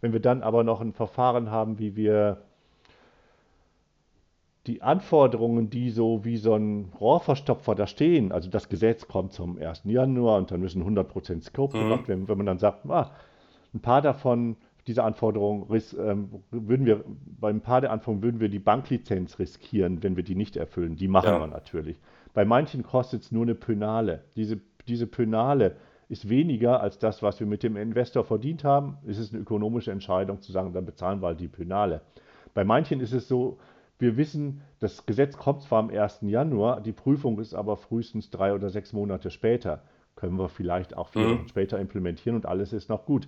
Wenn 0.02 0.14
wir 0.14 0.20
dann 0.20 0.44
aber 0.44 0.64
noch 0.64 0.82
ein 0.82 0.94
Verfahren 0.94 1.50
haben, 1.50 1.80
wie 1.80 1.96
wir 1.96 2.44
die 4.68 4.82
Anforderungen, 4.82 5.70
die 5.70 5.90
so 5.92 6.26
wie 6.26 6.38
so 6.38 6.56
ein 6.56 6.92
Rohrverstopfer 7.00 7.76
da 7.76 7.86
stehen, 7.88 8.32
also 8.32 8.50
das 8.50 8.68
Gesetz 8.70 9.08
kommt 9.08 9.34
zum 9.34 9.58
1. 9.60 9.84
Januar 9.86 10.38
und 10.38 10.50
dann 10.52 10.60
müssen 10.60 10.84
100% 10.84 11.42
Scope 11.44 11.78
Mhm. 11.78 11.82
gemacht 11.84 12.08
werden, 12.08 12.28
wenn 12.28 12.38
man 12.38 12.46
dann 12.48 12.58
sagt, 12.58 12.90
ah, 12.90 13.12
ein 13.74 13.80
paar 13.82 14.02
davon, 14.02 14.56
diese 14.88 15.04
Anforderungen, 15.04 15.66
ähm, 16.00 16.30
würden 16.52 16.86
wir, 16.86 17.04
bei 17.40 17.50
ein 17.50 17.62
paar 17.62 17.82
der 17.82 17.92
Anforderungen 17.92 18.24
würden 18.24 18.40
wir 18.40 18.50
die 18.50 18.60
Banklizenz 18.60 19.40
riskieren, 19.40 20.04
wenn 20.04 20.16
wir 20.16 20.24
die 20.24 20.36
nicht 20.36 20.58
erfüllen. 20.58 20.96
Die 20.96 21.08
machen 21.08 21.30
Ja. 21.30 21.40
wir 21.40 21.48
natürlich. 21.48 21.98
Bei 22.34 22.46
manchen 22.46 22.84
kostet 22.84 23.24
es 23.24 23.32
nur 23.32 23.44
eine 23.44 23.56
Pönale. 23.56 24.24
Diese, 24.36 24.60
diese 24.88 25.08
Pönale 25.08 25.76
ist 26.08 26.30
weniger 26.30 26.82
als 26.82 27.00
das, 27.00 27.24
was 27.24 27.40
wir 27.40 27.48
mit 27.48 27.64
dem 27.64 27.76
Investor 27.78 28.24
verdient 28.24 28.64
haben. 28.64 28.98
Es 29.08 29.18
ist 29.18 29.34
eine 29.34 29.42
ökonomische 29.42 29.92
Entscheidung 29.92 30.40
zu 30.42 30.52
sagen, 30.52 30.72
dann 30.74 30.86
bezahlen 30.86 31.22
wir 31.22 31.28
halt 31.28 31.40
die 31.40 31.48
Pönale. 31.48 32.02
Bei 32.54 32.64
manchen 32.64 33.00
ist 33.00 33.12
es 33.14 33.28
so, 33.28 33.58
wir 34.00 34.18
wissen, 34.18 34.62
das 34.80 35.06
Gesetz 35.06 35.38
kommt 35.38 35.62
zwar 35.64 35.80
am 35.80 35.90
1. 35.90 36.30
Januar, 36.30 36.82
die 36.82 36.92
Prüfung 36.94 37.40
ist 37.40 37.54
aber 37.54 37.78
frühestens 37.78 38.30
drei 38.30 38.54
oder 38.54 38.70
sechs 38.70 38.94
Monate 38.94 39.32
später. 39.32 39.84
Können 40.16 40.38
wir 40.38 40.50
vielleicht 40.50 40.96
auch 40.98 41.10
vier 41.10 41.28
Mhm. 41.28 41.30
Wochen 41.30 41.48
später 41.48 41.80
implementieren 41.80 42.36
und 42.36 42.46
alles 42.46 42.74
ist 42.74 42.90
noch 42.90 43.06
gut. 43.06 43.28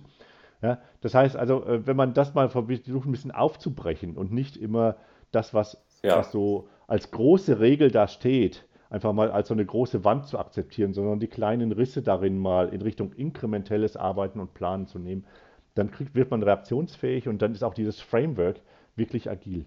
Ja, 0.62 0.80
das 1.00 1.14
heißt 1.14 1.36
also, 1.36 1.64
äh, 1.66 1.86
wenn 1.86 1.96
man 1.96 2.14
das 2.14 2.34
mal 2.34 2.48
versucht, 2.48 3.06
ein 3.06 3.12
bisschen 3.12 3.30
aufzubrechen 3.30 4.16
und 4.16 4.32
nicht 4.32 4.56
immer 4.56 4.96
das, 5.30 5.54
was, 5.54 5.82
Ja. 6.02 6.16
was 6.16 6.32
so 6.32 6.68
als 6.86 7.10
große 7.10 7.60
Regel 7.60 7.90
da 7.90 8.08
steht, 8.08 8.66
einfach 8.90 9.12
mal 9.12 9.30
als 9.30 9.48
so 9.48 9.54
eine 9.54 9.64
große 9.66 10.04
Wand 10.04 10.26
zu 10.26 10.38
akzeptieren, 10.38 10.94
sondern 10.94 11.20
die 11.20 11.28
kleinen 11.28 11.72
Risse 11.72 12.02
darin 12.02 12.38
mal 12.38 12.68
in 12.70 12.82
Richtung 12.82 13.12
inkrementelles 13.12 13.96
Arbeiten 13.96 14.40
und 14.40 14.54
Planen 14.54 14.86
zu 14.86 14.98
nehmen, 14.98 15.24
dann 15.74 15.90
kriegt, 15.90 16.14
wird 16.14 16.30
man 16.30 16.42
reaktionsfähig 16.42 17.28
und 17.28 17.40
dann 17.42 17.52
ist 17.52 17.62
auch 17.62 17.74
dieses 17.74 18.00
Framework 18.00 18.60
wirklich 18.96 19.30
agil. 19.30 19.66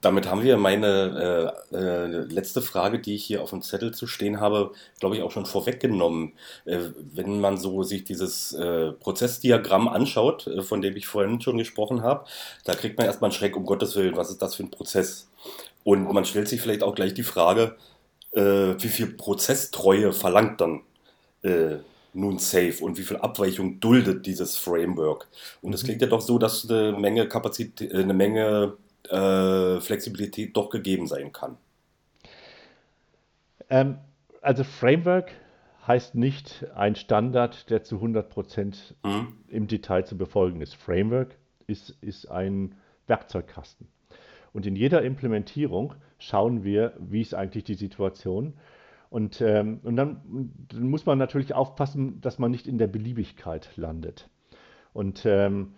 Damit 0.00 0.28
haben 0.30 0.42
wir 0.42 0.56
meine 0.58 1.54
äh, 1.72 1.76
äh, 1.76 2.06
letzte 2.06 2.62
Frage, 2.62 3.00
die 3.00 3.16
ich 3.16 3.24
hier 3.24 3.42
auf 3.42 3.50
dem 3.50 3.62
Zettel 3.62 3.92
zu 3.92 4.06
stehen 4.06 4.38
habe, 4.40 4.72
glaube 5.00 5.16
ich, 5.16 5.22
auch 5.22 5.32
schon 5.32 5.44
vorweggenommen. 5.46 6.34
Äh, 6.66 6.78
wenn 7.14 7.40
man 7.40 7.56
so 7.56 7.82
sich 7.82 8.04
dieses 8.04 8.52
äh, 8.52 8.92
Prozessdiagramm 8.92 9.88
anschaut, 9.88 10.46
äh, 10.46 10.62
von 10.62 10.82
dem 10.82 10.96
ich 10.96 11.08
vorhin 11.08 11.40
schon 11.40 11.58
gesprochen 11.58 12.02
habe, 12.02 12.26
da 12.64 12.74
kriegt 12.74 12.96
man 12.96 13.06
erstmal 13.08 13.30
einen 13.30 13.36
Schreck, 13.36 13.56
um 13.56 13.66
Gottes 13.66 13.96
Willen, 13.96 14.16
was 14.16 14.30
ist 14.30 14.40
das 14.40 14.54
für 14.54 14.62
ein 14.64 14.70
Prozess? 14.70 15.28
Und 15.84 16.12
man 16.12 16.24
stellt 16.24 16.48
sich 16.48 16.60
vielleicht 16.60 16.82
auch 16.84 16.94
gleich 16.94 17.14
die 17.14 17.22
Frage, 17.24 17.76
äh, 18.32 18.40
wie 18.78 18.88
viel 18.88 19.08
Prozesstreue 19.08 20.12
verlangt 20.12 20.60
dann 20.60 20.82
nun 22.12 22.38
Safe 22.38 22.74
und 22.82 22.98
wie 22.98 23.02
viel 23.02 23.18
Abweichung 23.18 23.80
duldet 23.80 24.26
dieses 24.26 24.56
Framework? 24.56 25.28
Und 25.62 25.74
es 25.74 25.82
Mhm. 25.82 25.86
klingt 25.86 26.02
ja 26.02 26.08
doch 26.08 26.20
so, 26.20 26.38
dass 26.38 26.68
eine 26.68 26.92
Menge 26.92 27.28
Kapazität, 27.28 27.94
eine 27.94 28.14
Menge 28.14 28.74
äh, 29.10 29.80
Flexibilität 29.80 30.56
doch 30.56 30.70
gegeben 30.70 31.06
sein 31.06 31.32
kann. 31.32 31.56
Ähm, 33.70 33.98
also 34.40 34.64
Framework 34.64 35.32
heißt 35.86 36.14
nicht 36.14 36.66
ein 36.74 36.96
Standard, 36.96 37.70
der 37.70 37.82
zu 37.82 38.00
100% 38.00 38.94
Mhm. 39.02 39.32
im 39.48 39.66
Detail 39.66 40.04
zu 40.04 40.16
befolgen 40.16 40.60
ist. 40.60 40.74
Framework 40.74 41.36
ist, 41.66 41.90
ist 42.00 42.26
ein 42.30 42.74
Werkzeugkasten. 43.06 43.88
Und 44.52 44.66
in 44.66 44.76
jeder 44.76 45.02
Implementierung 45.02 45.94
schauen 46.18 46.64
wir, 46.64 46.94
wie 46.98 47.20
ist 47.20 47.34
eigentlich 47.34 47.64
die 47.64 47.74
Situation. 47.74 48.54
Und, 49.10 49.40
ähm, 49.40 49.80
und 49.82 49.96
dann, 49.96 50.20
dann 50.68 50.88
muss 50.88 51.06
man 51.06 51.16
natürlich 51.18 51.54
aufpassen, 51.54 52.20
dass 52.20 52.38
man 52.38 52.50
nicht 52.50 52.66
in 52.66 52.76
der 52.76 52.88
Beliebigkeit 52.88 53.70
landet. 53.76 54.28
Und, 54.92 55.24
ähm, 55.24 55.74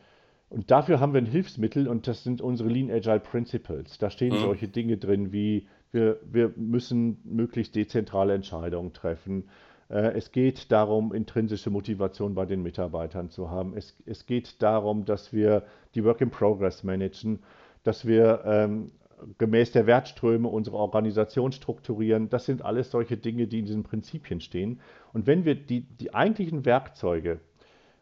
und 0.51 0.71
dafür 0.71 1.01
haben 1.01 1.13
wir 1.15 1.21
ein 1.21 1.27
Hilfsmittel 1.27 1.89
und 1.89 2.07
das 2.09 2.25
sind 2.25 2.43
unsere 2.43 2.69
Lean 2.69 2.91
Agile 2.91 3.21
Principles. 3.21 3.99
Da 3.99 4.11
stehen 4.11 4.35
Mhm. 4.35 4.41
solche 4.41 4.69
Dinge 4.69 4.97
drin 4.99 5.33
wie 5.33 5.67
wir, 5.93 6.21
wir 6.31 6.53
müssen 6.57 7.19
möglichst 7.25 7.75
dezentrale 7.75 8.35
Entscheidungen 8.35 8.93
treffen. 8.93 9.49
Äh, 9.89 10.13
es 10.17 10.33
geht 10.33 10.71
darum, 10.73 11.13
intrinsische 11.13 11.71
Motivation 11.71 12.35
bei 12.35 12.47
den 12.47 12.63
Mitarbeitern 12.63 13.31
zu 13.31 13.51
haben. 13.51 13.77
Es, 13.77 13.97
es 14.07 14.27
geht 14.27 14.61
darum, 14.63 15.05
dass 15.05 15.33
wir 15.33 15.65
die 15.95 16.05
Work 16.05 16.21
in 16.21 16.31
Progress 16.31 16.85
managen, 16.85 17.41
dass 17.83 18.07
wir 18.07 18.43
ähm, 18.45 18.91
gemäß 19.39 19.73
der 19.73 19.87
Wertströme 19.87 20.49
unsere 20.49 20.77
Organisation 20.77 21.53
strukturieren. 21.53 22.29
Das 22.29 22.47
sind 22.47 22.63
alles 22.63 22.91
solche 22.91 23.17
Dinge, 23.17 23.47
die 23.47 23.61
in 23.61 23.67
diesen 23.67 23.83
Prinzipien 23.83 24.41
stehen. 24.41 24.81
Und 25.13 25.27
wenn 25.27 25.45
wir 25.45 25.55
die, 25.55 25.83
die 25.83 26.15
eigentlichen 26.15 26.65
Werkzeuge 26.65 27.41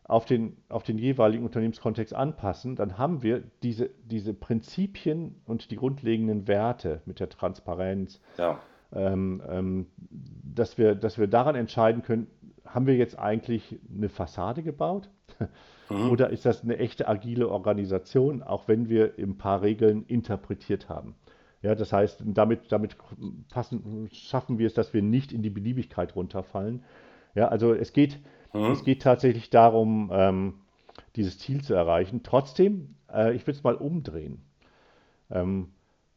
auf 0.08 0.24
den, 0.24 0.56
auf 0.70 0.82
den 0.82 0.98
jeweiligen 0.98 1.44
Unternehmenskontext 1.44 2.14
anpassen, 2.14 2.76
dann 2.76 2.96
haben 2.96 3.22
wir 3.22 3.42
diese, 3.62 3.90
diese 4.04 4.32
Prinzipien 4.32 5.36
und 5.44 5.70
die 5.70 5.76
grundlegenden 5.76 6.48
Werte 6.48 7.02
mit 7.04 7.20
der 7.20 7.28
Transparenz, 7.28 8.20
ja. 8.38 8.58
ähm, 8.92 9.42
ähm, 9.48 9.86
dass, 10.00 10.78
wir, 10.78 10.94
dass 10.94 11.18
wir 11.18 11.26
daran 11.26 11.54
entscheiden 11.54 12.02
können, 12.02 12.26
haben 12.64 12.86
wir 12.86 12.96
jetzt 12.96 13.18
eigentlich 13.18 13.78
eine 13.94 14.08
Fassade 14.08 14.62
gebaut? 14.62 15.08
Mhm. 15.90 16.10
Oder 16.10 16.30
ist 16.30 16.44
das 16.44 16.62
eine 16.62 16.78
echte 16.78 17.08
agile 17.08 17.48
Organisation, 17.48 18.42
auch 18.42 18.68
wenn 18.68 18.88
wir 18.88 19.14
ein 19.18 19.38
paar 19.38 19.62
Regeln 19.62 20.04
interpretiert 20.06 20.88
haben? 20.88 21.14
Ja, 21.62 21.74
das 21.74 21.92
heißt, 21.92 22.22
damit, 22.26 22.70
damit 22.70 22.96
passen, 23.50 24.08
schaffen 24.12 24.58
wir 24.58 24.66
es, 24.66 24.74
dass 24.74 24.92
wir 24.92 25.02
nicht 25.02 25.32
in 25.32 25.42
die 25.42 25.50
Beliebigkeit 25.50 26.14
runterfallen. 26.14 26.84
Ja, 27.34 27.48
also 27.48 27.74
es 27.74 27.92
geht, 27.92 28.18
Mhm. 28.52 28.72
Es 28.72 28.84
geht 28.84 29.02
tatsächlich 29.02 29.50
darum, 29.50 30.10
ähm, 30.12 30.54
dieses 31.16 31.38
Ziel 31.38 31.62
zu 31.62 31.74
erreichen. 31.74 32.22
Trotzdem, 32.22 32.94
äh, 33.12 33.34
ich 33.34 33.46
will 33.46 33.54
es 33.54 33.64
mal 33.64 33.74
umdrehen. 33.74 34.42
Ähm, 35.30 35.68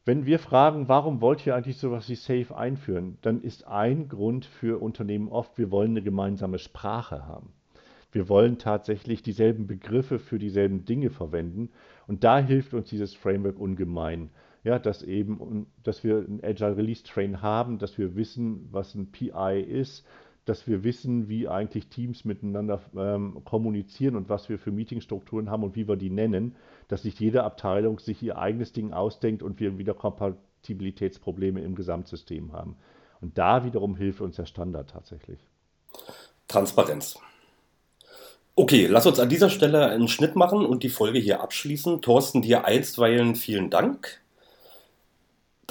wenn 0.03 0.25
wir 0.25 0.39
fragen, 0.39 0.87
warum 0.87 1.21
wollt 1.21 1.45
ihr 1.45 1.55
eigentlich 1.55 1.77
sowas 1.77 2.09
wie 2.09 2.15
Safe 2.15 2.55
einführen, 2.55 3.17
dann 3.21 3.41
ist 3.41 3.67
ein 3.67 4.09
Grund 4.09 4.45
für 4.45 4.81
Unternehmen 4.81 5.27
oft, 5.27 5.57
wir 5.59 5.69
wollen 5.69 5.91
eine 5.91 6.01
gemeinsame 6.01 6.57
Sprache 6.57 7.27
haben. 7.27 7.53
Wir 8.11 8.27
wollen 8.27 8.57
tatsächlich 8.57 9.21
dieselben 9.21 9.67
Begriffe 9.67 10.19
für 10.19 10.39
dieselben 10.39 10.85
Dinge 10.85 11.11
verwenden. 11.11 11.69
Und 12.07 12.23
da 12.23 12.39
hilft 12.39 12.73
uns 12.73 12.89
dieses 12.89 13.13
Framework 13.13 13.59
ungemein. 13.59 14.31
Ja, 14.63 14.79
dass 14.79 15.01
eben, 15.01 15.67
dass 15.83 16.03
wir 16.03 16.17
ein 16.17 16.39
Agile 16.43 16.77
Release 16.77 17.03
Train 17.03 17.41
haben, 17.41 17.79
dass 17.79 17.97
wir 17.97 18.15
wissen, 18.15 18.67
was 18.71 18.93
ein 18.95 19.11
PI 19.11 19.61
ist, 19.61 20.05
dass 20.45 20.67
wir 20.67 20.83
wissen, 20.83 21.29
wie 21.29 21.47
eigentlich 21.47 21.87
Teams 21.87 22.25
miteinander 22.25 22.81
ähm, 22.97 23.41
kommunizieren 23.45 24.15
und 24.15 24.29
was 24.29 24.49
wir 24.49 24.57
für 24.57 24.71
Meetingstrukturen 24.71 25.49
haben 25.51 25.63
und 25.63 25.75
wie 25.75 25.87
wir 25.87 25.95
die 25.95 26.09
nennen, 26.09 26.55
dass 26.87 27.03
nicht 27.03 27.19
jede 27.19 27.43
Abteilung 27.43 27.99
sich 27.99 28.21
ihr 28.23 28.37
eigenes 28.37 28.73
Ding 28.73 28.91
ausdenkt 28.91 29.43
und 29.43 29.59
wir 29.59 29.77
wieder 29.77 29.93
Kompatibilitätsprobleme 29.93 31.61
im 31.61 31.75
Gesamtsystem 31.75 32.53
haben. 32.53 32.75
Und 33.21 33.37
da 33.37 33.63
wiederum 33.63 33.95
hilft 33.95 34.21
uns 34.21 34.35
der 34.35 34.47
Standard 34.47 34.89
tatsächlich. 34.89 35.39
Transparenz. 36.47 37.19
Okay, 38.55 38.87
lass 38.87 39.05
uns 39.05 39.19
an 39.19 39.29
dieser 39.29 39.49
Stelle 39.49 39.87
einen 39.87 40.07
Schnitt 40.07 40.35
machen 40.35 40.65
und 40.65 40.83
die 40.83 40.89
Folge 40.89 41.19
hier 41.19 41.41
abschließen. 41.41 42.01
Thorsten, 42.01 42.41
dir 42.41 42.65
einstweilen 42.65 43.35
vielen 43.35 43.69
Dank. 43.69 44.21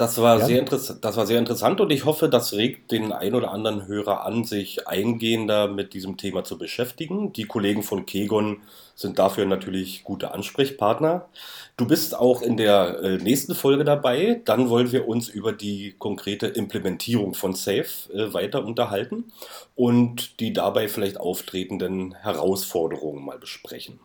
Das 0.01 0.19
war, 0.19 0.39
ja. 0.39 0.45
sehr 0.47 0.63
das 0.63 1.15
war 1.15 1.27
sehr 1.27 1.37
interessant 1.37 1.79
und 1.79 1.91
ich 1.91 2.05
hoffe, 2.05 2.27
das 2.27 2.53
regt 2.53 2.91
den 2.91 3.11
ein 3.11 3.35
oder 3.35 3.51
anderen 3.51 3.85
Hörer 3.85 4.25
an, 4.25 4.45
sich 4.45 4.87
eingehender 4.87 5.67
mit 5.67 5.93
diesem 5.93 6.17
Thema 6.17 6.43
zu 6.43 6.57
beschäftigen. 6.57 7.33
Die 7.33 7.43
Kollegen 7.45 7.83
von 7.83 8.07
Kegon 8.07 8.63
sind 8.95 9.19
dafür 9.19 9.45
natürlich 9.45 10.03
gute 10.03 10.33
Ansprechpartner. 10.33 11.29
Du 11.77 11.85
bist 11.85 12.17
auch 12.17 12.41
in 12.41 12.57
der 12.57 12.99
äh, 13.03 13.17
nächsten 13.17 13.53
Folge 13.53 13.83
dabei. 13.83 14.41
Dann 14.43 14.71
wollen 14.71 14.91
wir 14.91 15.07
uns 15.07 15.29
über 15.29 15.53
die 15.53 15.93
konkrete 15.99 16.47
Implementierung 16.47 17.35
von 17.35 17.53
SAFE 17.53 18.11
äh, 18.11 18.33
weiter 18.33 18.65
unterhalten 18.65 19.31
und 19.75 20.39
die 20.39 20.51
dabei 20.51 20.87
vielleicht 20.87 21.19
auftretenden 21.19 22.15
Herausforderungen 22.15 23.23
mal 23.23 23.37
besprechen. 23.37 23.99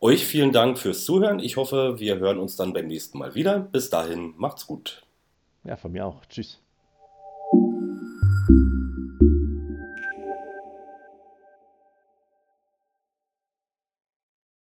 Euch 0.00 0.26
vielen 0.26 0.52
Dank 0.52 0.78
fürs 0.78 1.06
Zuhören. 1.06 1.38
Ich 1.38 1.56
hoffe, 1.56 1.98
wir 1.98 2.18
hören 2.18 2.38
uns 2.38 2.56
dann 2.56 2.74
beim 2.74 2.88
nächsten 2.88 3.16
Mal 3.16 3.34
wieder. 3.34 3.58
Bis 3.58 3.88
dahin, 3.88 4.34
macht's 4.36 4.66
gut. 4.66 5.00
Ja, 5.64 5.76
von 5.76 5.92
mir 5.92 6.04
auch. 6.06 6.24
Tschüss. 6.26 6.60